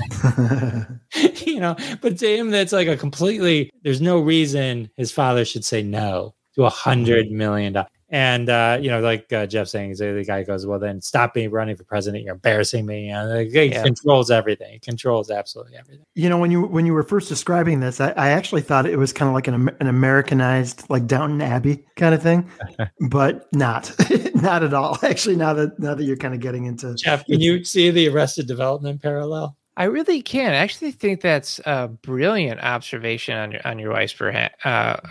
you 1.46 1.60
know, 1.60 1.76
but 2.00 2.18
to 2.18 2.36
him, 2.36 2.50
that's 2.50 2.72
like 2.72 2.88
a 2.88 2.96
completely. 2.96 3.70
There's 3.82 4.00
no 4.00 4.20
reason 4.20 4.90
his 4.96 5.12
father 5.12 5.44
should 5.44 5.64
say 5.64 5.82
no 5.82 6.34
to 6.54 6.64
a 6.64 6.70
hundred 6.70 7.30
million 7.30 7.72
dollars. 7.72 7.90
And 8.12 8.48
uh, 8.48 8.76
you 8.80 8.90
know, 8.90 8.98
like 9.00 9.32
uh, 9.32 9.46
Jeff 9.46 9.68
saying, 9.68 9.94
the 9.94 10.24
guy 10.26 10.42
goes, 10.42 10.66
"Well, 10.66 10.80
then 10.80 11.00
stop 11.00 11.36
me 11.36 11.46
running 11.46 11.76
for 11.76 11.84
president. 11.84 12.24
You're 12.24 12.34
embarrassing 12.34 12.84
me." 12.84 13.08
And 13.08 13.30
like, 13.30 13.50
he 13.50 13.66
Yeah. 13.66 13.84
controls 13.84 14.32
everything. 14.32 14.72
He 14.72 14.78
controls 14.80 15.30
absolutely 15.30 15.76
everything. 15.76 16.04
You 16.16 16.28
know, 16.28 16.36
when 16.36 16.50
you 16.50 16.62
when 16.62 16.86
you 16.86 16.92
were 16.92 17.04
first 17.04 17.28
describing 17.28 17.78
this, 17.78 18.00
I, 18.00 18.10
I 18.16 18.30
actually 18.30 18.62
thought 18.62 18.86
it 18.86 18.98
was 18.98 19.12
kind 19.12 19.28
of 19.28 19.34
like 19.34 19.46
an 19.46 19.70
an 19.78 19.86
Americanized, 19.86 20.90
like 20.90 21.06
Downton 21.06 21.40
Abbey 21.40 21.84
kind 21.94 22.12
of 22.12 22.20
thing, 22.20 22.50
but 23.08 23.46
not, 23.54 23.94
not 24.34 24.64
at 24.64 24.74
all. 24.74 24.98
Actually, 25.04 25.36
now 25.36 25.52
that 25.54 25.78
now 25.78 25.94
that 25.94 26.02
you're 26.02 26.16
kind 26.16 26.34
of 26.34 26.40
getting 26.40 26.64
into 26.64 26.96
Jeff, 26.96 27.24
can 27.26 27.38
you 27.38 27.62
see 27.62 27.90
the 27.90 28.08
Arrested 28.08 28.48
Development 28.48 29.00
parallel? 29.00 29.56
I 29.76 29.84
really 29.84 30.20
can. 30.20 30.52
I 30.52 30.56
actually 30.56 30.90
think 30.92 31.20
that's 31.22 31.58
a 31.64 31.88
brilliant 31.88 32.60
observation 32.60 33.36
on 33.38 33.52
your 33.52 33.60
on 33.64 33.78
your 33.78 33.92
wife's 33.92 34.12
perha- 34.12 34.50
uh, 34.64 34.68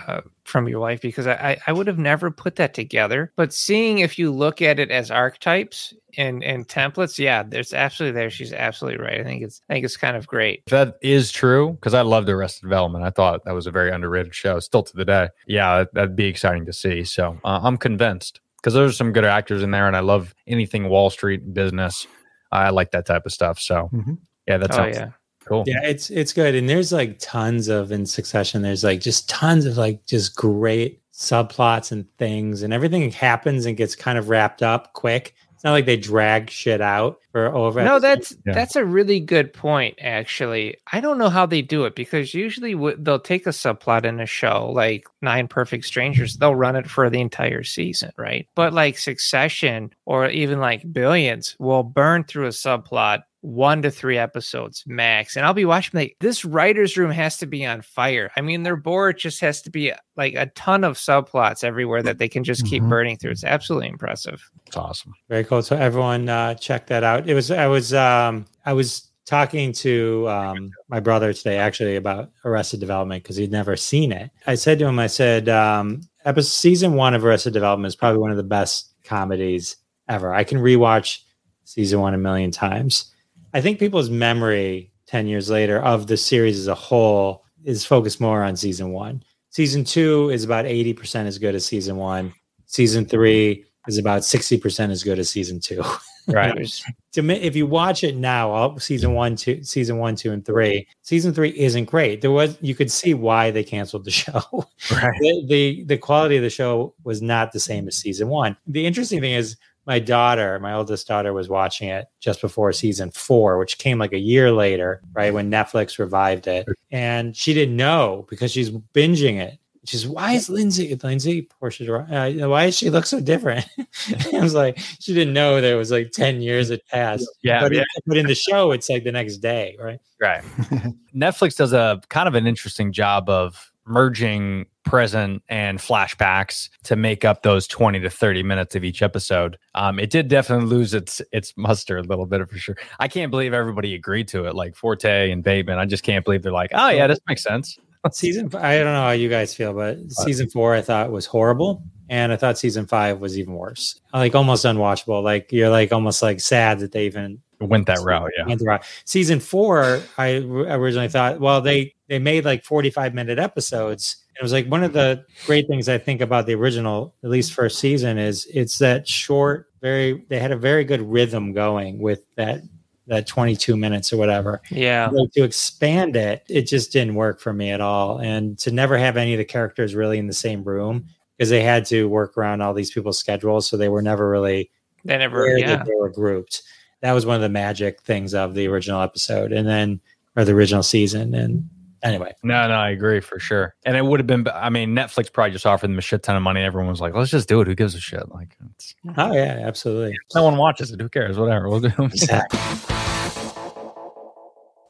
uh, 0.08 0.22
from 0.44 0.68
your 0.68 0.80
wife 0.80 1.02
because 1.02 1.26
I, 1.28 1.34
I 1.34 1.58
I 1.68 1.72
would 1.74 1.88
have 1.88 1.98
never 1.98 2.30
put 2.30 2.58
that 2.58 2.74
together. 2.74 3.32
But 3.36 3.54
seeing 3.54 4.00
if 4.00 4.20
you 4.20 4.32
look 4.32 4.62
at 4.62 4.78
it 4.78 4.92
as 4.92 5.10
archetypes 5.12 5.94
and 6.18 6.44
and 6.44 6.68
templates, 6.68 7.18
yeah, 7.18 7.42
there's 7.42 7.74
absolutely 7.74 8.20
there. 8.20 8.30
She's 8.30 8.54
absolutely 8.54 9.02
right. 9.04 9.20
I 9.22 9.24
think 9.24 9.44
it's 9.44 9.62
I 9.70 9.74
think 9.74 9.86
it's 9.86 9.98
kind 9.98 10.18
of 10.18 10.28
great. 10.28 10.62
If 10.68 10.72
that 10.72 10.96
is 11.02 11.32
true, 11.32 11.72
because 11.72 11.94
I 11.94 12.02
loved 12.02 12.30
Arrested 12.30 12.64
Development. 12.64 13.04
I 13.04 13.10
thought 13.12 13.46
that 13.46 13.54
was 13.56 13.66
a 13.66 13.72
very 13.72 13.92
underrated 13.92 14.36
show, 14.36 14.60
still 14.60 14.84
to 14.84 14.96
the 14.96 15.06
day. 15.06 15.30
Yeah, 15.48 15.80
that- 15.80 15.94
that'd 15.94 16.16
be 16.16 16.26
exciting 16.26 16.66
to 16.66 16.74
see. 16.74 17.06
So 17.06 17.40
uh, 17.44 17.62
I'm 17.64 17.78
convinced 17.78 18.42
because 18.58 18.74
there's 18.74 18.98
some 18.98 19.14
good 19.14 19.26
actors 19.26 19.64
in 19.64 19.72
there, 19.72 19.88
and 19.88 19.96
I 19.96 20.02
love 20.02 20.36
anything 20.46 20.90
Wall 20.90 21.10
Street 21.10 21.54
business. 21.54 22.06
I 22.52 22.72
like 22.72 22.92
that 22.92 23.06
type 23.06 23.26
of 23.26 23.32
stuff. 23.32 23.60
So 23.60 23.90
Mhm. 23.94 24.18
Yeah, 24.50 24.58
that 24.58 24.78
Oh 24.78 24.86
yeah. 24.88 25.10
cool. 25.46 25.64
Yeah, 25.68 25.82
it's 25.84 26.10
it's 26.10 26.34
good. 26.34 26.56
And 26.56 26.68
there's 26.68 26.92
like 26.92 27.18
tons 27.20 27.68
of 27.70 27.92
in 27.92 28.06
succession, 28.06 28.62
there's 28.62 28.84
like 28.84 29.00
just 29.00 29.30
tons 29.30 29.66
of 29.66 29.78
like 29.78 30.06
just 30.06 30.36
great 30.36 31.02
subplots 31.14 31.92
and 31.92 32.06
things 32.18 32.62
and 32.64 32.74
everything 32.74 33.12
happens 33.12 33.66
and 33.66 33.76
gets 33.78 33.96
kind 33.96 34.18
of 34.18 34.30
wrapped 34.30 34.64
up 34.64 34.94
quick. 34.94 35.36
It's 35.54 35.66
not 35.66 35.74
like 35.74 35.86
they 35.86 35.98
drag 35.98 36.50
shit 36.50 36.80
out 36.80 37.18
for 37.34 37.54
over. 37.54 37.84
No, 37.84 38.00
that's 38.00 38.34
Yeah. 38.46 38.54
that's 38.54 38.78
a 38.78 38.86
really 38.86 39.20
good 39.20 39.52
point. 39.52 39.98
Actually, 40.00 40.78
I 40.94 41.02
don't 41.02 41.18
know 41.18 41.28
how 41.28 41.46
they 41.46 41.62
do 41.62 41.84
it 41.84 41.96
because 41.96 42.34
usually 42.34 42.72
w- 42.72 42.96
they'll 42.98 43.20
take 43.20 43.46
a 43.46 43.50
subplot 43.50 44.06
in 44.06 44.22
a 44.22 44.26
show 44.26 44.72
like 44.72 45.04
Nine 45.22 45.50
Perfect 45.50 45.84
Strangers, 45.84 46.38
they'll 46.38 46.56
run 46.56 46.78
it 46.78 46.90
for 46.90 47.10
the 47.10 47.20
entire 47.20 47.64
season, 47.64 48.12
right? 48.18 48.48
But 48.56 48.72
like 48.72 48.98
Succession 48.98 49.92
or 50.06 50.30
even 50.30 50.60
like 50.62 50.90
Billions 50.94 51.58
will 51.60 51.84
burn 51.84 52.24
through 52.24 52.46
a 52.46 52.50
subplot 52.52 53.24
one 53.42 53.82
to 53.82 53.90
three 53.92 54.18
episodes 54.18 54.84
max. 54.86 55.38
And 55.38 55.46
I'll 55.46 55.54
be 55.54 55.64
watching 55.66 55.98
like 55.98 56.18
this 56.20 56.44
writer's 56.44 56.98
room 56.98 57.12
has 57.12 57.38
to 57.38 57.46
be 57.46 57.66
on 57.66 57.82
fire. 57.82 58.30
I 58.36 58.42
mean, 58.42 58.64
their 58.64 58.76
board 58.76 59.18
just 59.18 59.40
has 59.40 59.62
to 59.62 59.70
be 59.70 59.94
like 60.18 60.34
a 60.36 60.48
ton 60.56 60.84
of 60.84 60.98
subplots 60.98 61.64
everywhere 61.64 62.04
that 62.04 62.18
they 62.18 62.28
can 62.28 62.44
just 62.44 62.66
keep 62.66 62.84
Mhm. 62.84 62.90
burning 62.90 63.18
through. 63.18 63.32
It's 63.32 63.46
absolutely 63.46 63.88
impressive. 63.88 64.42
It's 64.68 64.76
awesome. 64.76 65.14
Very 65.30 65.46
cool. 65.46 65.62
So 65.62 65.78
everyone 65.78 66.28
uh 66.28 66.56
check 66.56 66.88
that 66.88 67.04
out. 67.04 67.30
It 67.30 67.34
was 67.34 67.50
I 67.50 67.68
was 67.68 67.94
um 67.94 68.46
I 68.66 68.74
was 68.74 69.10
talking 69.26 69.72
to 69.74 70.28
um 70.28 70.72
my 70.90 71.00
brother 71.00 71.32
today 71.34 71.58
actually 71.60 71.96
about 71.96 72.32
Arrested 72.44 72.80
Development 72.82 73.24
because 73.24 73.36
he'd 73.38 73.52
never 73.52 73.78
seen 73.78 74.12
it. 74.12 74.32
I 74.48 74.56
said 74.56 74.80
to 74.80 74.86
him, 74.88 75.00
I 75.00 75.08
said, 75.08 75.48
um 75.48 76.02
episode 76.26 76.50
season 76.50 76.94
one 76.96 77.14
of 77.14 77.24
Arrested 77.24 77.54
Development 77.54 77.88
is 77.88 77.96
probably 77.96 78.20
one 78.20 78.32
of 78.32 78.38
the 78.38 78.44
best 78.44 78.94
comedies 79.06 79.78
ever. 80.10 80.34
I 80.34 80.44
can 80.44 80.58
rewatch 80.58 81.20
season 81.64 82.02
one 82.02 82.14
a 82.14 82.18
million 82.18 82.52
times. 82.52 83.14
I 83.54 83.62
think 83.62 83.80
people's 83.80 84.10
memory 84.10 84.92
10 85.08 85.28
years 85.28 85.50
later 85.50 85.80
of 85.80 86.08
the 86.08 86.18
series 86.18 86.60
as 86.60 86.68
a 86.68 86.76
whole 86.76 87.44
is 87.64 87.86
focused 87.86 88.22
more 88.22 88.44
on 88.44 88.56
season 88.56 88.92
one. 88.92 89.24
Season 89.50 89.84
two 89.84 90.30
is 90.30 90.44
about 90.44 90.66
80% 90.66 91.26
as 91.26 91.38
good 91.38 91.56
as 91.56 91.66
season 91.66 91.98
one. 91.98 92.34
Season 92.68 93.06
three 93.06 93.66
is 93.88 93.98
about 93.98 94.22
60% 94.22 94.92
as 94.92 95.04
good 95.04 95.18
as 95.18 95.30
season 95.30 95.60
two. 95.60 95.84
Right. 96.28 96.56
To 97.14 97.24
me, 97.24 97.34
if 97.38 97.56
you 97.56 97.66
watch 97.66 98.04
it 98.04 98.16
now, 98.16 98.52
all 98.52 98.78
season 98.78 99.16
one, 99.16 99.36
two, 99.36 99.64
season 99.64 99.98
one, 99.98 100.16
two, 100.16 100.32
and 100.32 100.46
three, 100.46 100.88
season 101.02 101.34
three 101.34 101.50
isn't 101.58 101.86
great. 101.86 102.22
There 102.22 102.30
was 102.30 102.56
you 102.62 102.76
could 102.76 102.92
see 102.92 103.16
why 103.16 103.50
they 103.50 103.64
canceled 103.64 104.06
the 104.06 104.12
show. 104.12 104.44
Right. 104.92 105.18
the, 105.22 105.44
the 105.48 105.84
the 105.86 105.98
quality 105.98 106.38
of 106.38 106.44
the 106.44 106.52
show 106.52 106.94
was 107.04 107.24
not 107.24 107.52
the 107.52 107.60
same 107.60 107.88
as 107.88 107.98
season 107.98 108.28
one. 108.28 108.56
The 108.68 108.86
interesting 108.86 109.22
thing 109.22 109.34
is 109.34 109.58
my 109.86 110.00
daughter, 110.00 110.60
my 110.60 110.74
oldest 110.74 111.08
daughter, 111.08 111.34
was 111.34 111.50
watching 111.50 111.90
it 111.90 112.08
just 112.20 112.42
before 112.42 112.72
season 112.74 113.12
four, 113.12 113.58
which 113.58 113.78
came 113.78 113.98
like 113.98 114.14
a 114.14 114.20
year 114.20 114.52
later, 114.52 115.02
right 115.14 115.34
when 115.34 115.50
Netflix 115.52 115.98
revived 115.98 116.48
it, 116.48 116.68
and 116.92 117.36
she 117.36 117.54
didn't 117.54 117.76
know 117.76 118.26
because 118.30 118.52
she's 118.52 118.70
binging 118.70 119.40
it. 119.40 119.58
She's 119.86 120.06
why 120.06 120.34
is 120.34 120.50
Lindsay 120.50 120.94
Lindsay 121.02 121.44
Portia 121.44 121.92
uh, 121.96 122.48
why 122.48 122.66
does 122.66 122.78
she 122.78 122.90
look 122.90 123.06
so 123.06 123.20
different? 123.20 123.66
I 124.34 124.40
was 124.40 124.54
like 124.54 124.78
she 125.00 125.14
didn't 125.14 125.34
know 125.34 125.62
there 125.62 125.78
was 125.78 125.90
like 125.90 126.12
ten 126.12 126.42
years 126.42 126.70
had 126.70 126.86
passed. 126.86 127.28
Yeah, 127.42 127.62
but, 127.62 127.74
yeah. 127.74 127.80
in- 127.80 128.02
but 128.06 128.18
in 128.18 128.28
the 128.28 128.36
show 128.36 128.72
it's 128.72 128.90
like 128.90 129.04
the 129.04 129.12
next 129.12 129.38
day, 129.38 129.78
right? 129.80 130.00
Right. 130.22 130.44
Netflix 131.16 131.56
does 131.56 131.74
a 131.74 132.02
kind 132.10 132.28
of 132.28 132.36
an 132.36 132.46
interesting 132.46 132.92
job 132.92 133.30
of 133.30 133.69
merging 133.90 134.66
present 134.86 135.44
and 135.50 135.80
flashbacks 135.80 136.70
to 136.84 136.96
make 136.96 137.26
up 137.26 137.44
those 137.44 137.68
20 137.68 138.00
to 138.00 138.10
30 138.10 138.44
minutes 138.44 138.76
of 138.76 138.84
each 138.84 139.02
episode. 139.02 139.58
Um, 139.76 140.00
it 140.00 140.10
did 140.10 140.28
definitely 140.28 140.68
lose 140.68 140.94
its 140.94 141.22
its 141.32 141.54
muster 141.58 141.98
a 141.98 142.04
little 142.04 142.26
bit 142.26 142.48
for 142.50 142.58
sure. 142.58 142.78
I 143.00 143.08
can't 143.08 143.32
believe 143.32 143.54
everybody 143.54 143.96
agreed 143.96 144.28
to 144.30 144.46
it, 144.46 144.56
like 144.56 144.76
Forte 144.76 145.32
and 145.32 145.44
Bateman. 145.44 145.78
I 145.78 145.86
just 145.86 146.04
can't 146.04 146.24
believe 146.24 146.44
they're 146.44 146.52
like, 146.52 146.72
oh 146.74 146.90
yeah, 146.90 147.08
this 147.08 147.20
makes 147.28 147.44
sense. 147.44 147.78
season 148.12 148.50
I 148.56 148.78
don't 148.78 148.94
know 148.94 149.02
how 149.02 149.12
you 149.12 149.30
guys 149.30 149.54
feel, 149.54 149.74
but 149.74 149.98
season 150.12 150.50
four 150.50 150.74
I 150.74 150.82
thought 150.82 151.12
was 151.12 151.26
horrible. 151.26 151.84
And 152.12 152.32
I 152.32 152.38
thought 152.38 152.58
season 152.58 152.88
five 152.88 153.20
was 153.20 153.38
even 153.38 153.54
worse. 153.54 154.00
Like 154.14 154.34
almost 154.34 154.66
unwatchable. 154.66 155.22
Like 155.22 155.52
you're 155.52 155.70
like 155.70 155.92
almost 155.92 156.24
like 156.24 156.40
sad 156.40 156.80
that 156.80 156.92
they 156.92 157.06
even 157.06 157.42
Went 157.62 157.88
that 157.88 158.00
route, 158.00 158.32
yeah. 158.38 158.48
went 158.48 158.60
the 158.60 158.66
route. 158.66 158.86
Season 159.04 159.42
four, 159.42 160.02
I 160.18 160.38
originally 160.38 161.10
thought, 161.10 161.42
well, 161.42 161.60
they 161.60 161.94
they 162.10 162.20
made 162.20 162.44
like 162.44 162.64
45 162.64 163.14
minute 163.14 163.40
episodes. 163.40 164.18
It 164.38 164.44
was 164.44 164.52
like 164.52 164.68
one 164.68 164.84
of 164.84 164.94
the 164.94 165.24
great 165.46 165.68
things 165.68 165.88
I 165.88 165.98
think 165.98 166.22
about 166.22 166.46
the 166.46 166.56
original, 166.56 167.16
at 167.24 167.30
least 167.30 167.54
first 167.54 167.80
season, 167.80 168.18
is 168.18 168.48
it's 168.54 168.80
that 168.80 169.08
short, 169.08 169.68
very 169.82 170.26
they 170.30 170.40
had 170.40 170.52
a 170.52 170.58
very 170.58 170.84
good 170.84 171.02
rhythm 171.02 171.54
going 171.54 172.00
with 172.00 172.24
that 172.36 172.62
that 173.08 173.26
22 173.26 173.76
minutes 173.76 174.14
or 174.14 174.18
whatever. 174.18 174.62
yeah. 174.70 175.10
Like, 175.12 175.32
to 175.32 175.44
expand 175.44 176.16
it, 176.16 176.44
it 176.48 176.64
just 176.64 176.92
didn't 176.92 177.16
work 177.16 177.40
for 177.40 177.52
me 177.52 177.72
at 177.72 177.82
all. 177.82 178.20
And 178.20 178.58
to 178.60 178.72
never 178.72 179.00
have 179.00 179.18
any 179.18 179.34
of 179.34 179.40
the 179.40 179.46
characters 179.46 179.96
really 179.96 180.20
in 180.20 180.28
the 180.28 180.34
same 180.34 180.64
room 180.64 181.08
because 181.36 181.50
they 181.50 181.64
had 181.64 181.86
to 181.86 182.08
work 182.08 182.38
around 182.38 182.62
all 182.62 182.74
these 182.74 182.92
people's 182.92 183.18
schedules, 183.18 183.68
so 183.68 183.78
they 183.78 183.90
were 183.90 184.04
never 184.04 184.30
really 184.30 184.70
They 185.06 185.18
never, 185.18 185.58
yeah. 185.58 185.84
they 185.84 185.96
were 185.96 186.10
grouped. 186.10 186.62
That 187.02 187.14
was 187.14 187.26
one 187.26 187.36
of 187.36 187.42
the 187.42 187.50
magic 187.50 188.02
things 188.02 188.34
of 188.34 188.54
the 188.54 188.68
original 188.68 189.02
episode, 189.02 189.54
and 189.54 189.68
then 189.68 190.02
or 190.36 190.44
the 190.44 190.54
original 190.54 190.84
season. 190.84 191.34
And 191.34 191.70
anyway, 192.04 192.34
No, 192.44 192.68
no, 192.68 192.74
I 192.74 192.90
agree 192.90 193.20
for 193.20 193.40
sure. 193.40 193.76
And 193.86 193.98
it 193.98 194.06
would 194.06 194.20
have 194.20 194.28
been, 194.28 194.48
I 194.54 194.70
mean, 194.70 194.96
Netflix 194.96 195.32
probably 195.32 195.52
just 195.52 195.66
offered 195.66 195.90
them 195.90 195.98
a 195.98 196.02
shit 196.02 196.24
ton 196.24 196.36
of 196.36 196.42
money. 196.42 196.62
Everyone 196.62 196.90
was 196.90 197.02
like, 197.02 197.14
let's 197.14 197.32
just 197.32 197.48
do 197.48 197.62
it. 197.62 197.68
Who 197.68 197.76
gives 197.76 197.96
a 197.96 198.00
shit? 198.00 198.30
Like, 198.30 198.58
it's, 198.76 198.96
oh 199.18 199.34
yeah, 199.34 199.64
absolutely. 199.66 200.18
no 200.36 200.44
one 200.44 200.58
watches 200.58 200.92
it. 200.92 201.02
Who 201.02 201.10
cares? 201.10 201.38
Whatever. 201.38 201.70
We'll 201.70 201.82
do 201.82 201.92
Exactly. 201.98 202.96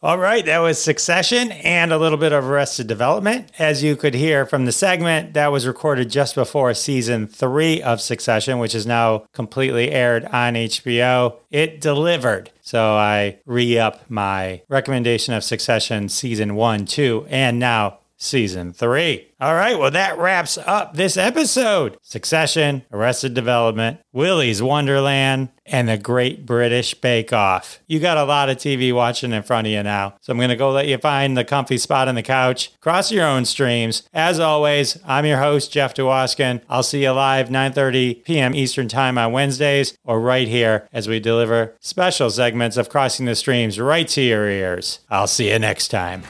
All 0.01 0.17
right, 0.17 0.45
that 0.45 0.59
was 0.59 0.81
Succession 0.81 1.51
and 1.51 1.91
a 1.91 1.97
little 1.97 2.17
bit 2.17 2.31
of 2.31 2.45
Arrested 2.45 2.87
Development. 2.87 3.51
As 3.59 3.83
you 3.83 3.97
could 3.97 4.13
hear 4.13 4.45
from 4.45 4.63
the 4.63 4.71
segment, 4.71 5.33
that 5.33 5.51
was 5.51 5.67
recorded 5.67 6.09
just 6.09 6.35
before 6.35 6.73
season 6.73 7.27
three 7.27 7.81
of 7.81 7.99
Succession, 7.99 8.59
which 8.59 8.73
is 8.73 8.85
now 8.85 9.25
completely 9.33 9.91
aired 9.91 10.23
on 10.23 10.53
HBO. 10.53 11.35
It 11.51 11.81
delivered. 11.81 12.49
So 12.61 12.93
I 12.93 13.39
re 13.45 13.77
up 13.77 14.09
my 14.09 14.61
recommendation 14.69 15.33
of 15.33 15.43
Succession 15.43 16.07
season 16.07 16.55
one, 16.55 16.85
two, 16.85 17.27
and 17.29 17.59
now 17.59 17.99
season 18.15 18.71
three. 18.71 19.27
All 19.41 19.55
right, 19.55 19.79
well, 19.79 19.91
that 19.91 20.17
wraps 20.17 20.57
up 20.57 20.93
this 20.93 21.17
episode 21.17 21.97
Succession, 22.01 22.83
Arrested 22.91 23.33
Development, 23.33 23.99
Willy's 24.13 24.61
Wonderland, 24.61 25.49
and 25.69 25.87
the 25.87 25.97
Great 25.97 26.45
British 26.45 26.93
Bake 26.93 27.31
Off. 27.31 27.79
You 27.87 27.99
got 27.99 28.17
a 28.17 28.23
lot 28.23 28.49
of 28.49 28.57
TV 28.57 28.93
watching 28.93 29.31
in 29.31 29.43
front 29.43 29.67
of 29.67 29.73
you 29.73 29.81
now. 29.83 30.15
So 30.21 30.31
I'm 30.31 30.37
going 30.37 30.49
to 30.49 30.55
go 30.55 30.71
let 30.71 30.87
you 30.87 30.97
find 30.97 31.37
the 31.37 31.45
comfy 31.45 31.77
spot 31.77 32.07
on 32.07 32.15
the 32.15 32.23
couch, 32.23 32.71
cross 32.79 33.11
your 33.11 33.25
own 33.25 33.45
streams. 33.45 34.03
As 34.13 34.39
always, 34.39 34.97
I'm 35.05 35.25
your 35.25 35.39
host, 35.39 35.71
Jeff 35.71 35.93
Dwoskin. 35.93 36.61
I'll 36.69 36.83
see 36.83 37.03
you 37.03 37.11
live 37.11 37.49
9.30 37.49 38.23
p.m. 38.23 38.55
Eastern 38.55 38.87
Time 38.87 39.17
on 39.17 39.31
Wednesdays 39.31 39.97
or 40.03 40.19
right 40.19 40.47
here 40.47 40.87
as 40.91 41.07
we 41.07 41.19
deliver 41.19 41.75
special 41.79 42.29
segments 42.29 42.77
of 42.77 42.89
Crossing 42.89 43.25
the 43.25 43.35
Streams 43.35 43.79
right 43.79 44.07
to 44.09 44.21
your 44.21 44.49
ears. 44.49 44.99
I'll 45.09 45.27
see 45.27 45.51
you 45.51 45.59
next 45.59 45.89
time. 45.89 46.23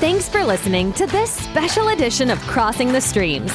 Thanks 0.00 0.28
for 0.28 0.44
listening 0.44 0.92
to 0.94 1.06
this 1.06 1.30
special 1.30 1.88
edition 1.88 2.30
of 2.30 2.38
Crossing 2.40 2.92
the 2.92 3.00
Streams. 3.00 3.52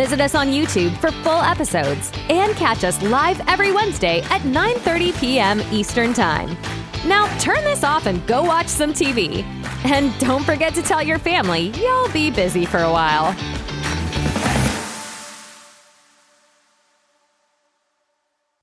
Visit 0.00 0.22
us 0.22 0.34
on 0.34 0.46
YouTube 0.46 0.96
for 0.96 1.12
full 1.12 1.42
episodes 1.42 2.10
and 2.30 2.56
catch 2.56 2.84
us 2.84 3.02
live 3.02 3.38
every 3.46 3.70
Wednesday 3.70 4.22
at 4.30 4.40
9:30 4.40 5.20
p.m. 5.20 5.60
Eastern 5.70 6.14
Time. 6.14 6.56
Now, 7.04 7.26
turn 7.38 7.62
this 7.64 7.84
off 7.84 8.06
and 8.06 8.26
go 8.26 8.42
watch 8.42 8.68
some 8.68 8.94
TV. 8.94 9.44
And 9.84 10.18
don't 10.18 10.42
forget 10.42 10.74
to 10.76 10.82
tell 10.82 11.02
your 11.02 11.18
family 11.18 11.64
you'll 11.82 12.08
be 12.12 12.30
busy 12.30 12.64
for 12.64 12.78
a 12.78 12.90
while. 12.90 13.36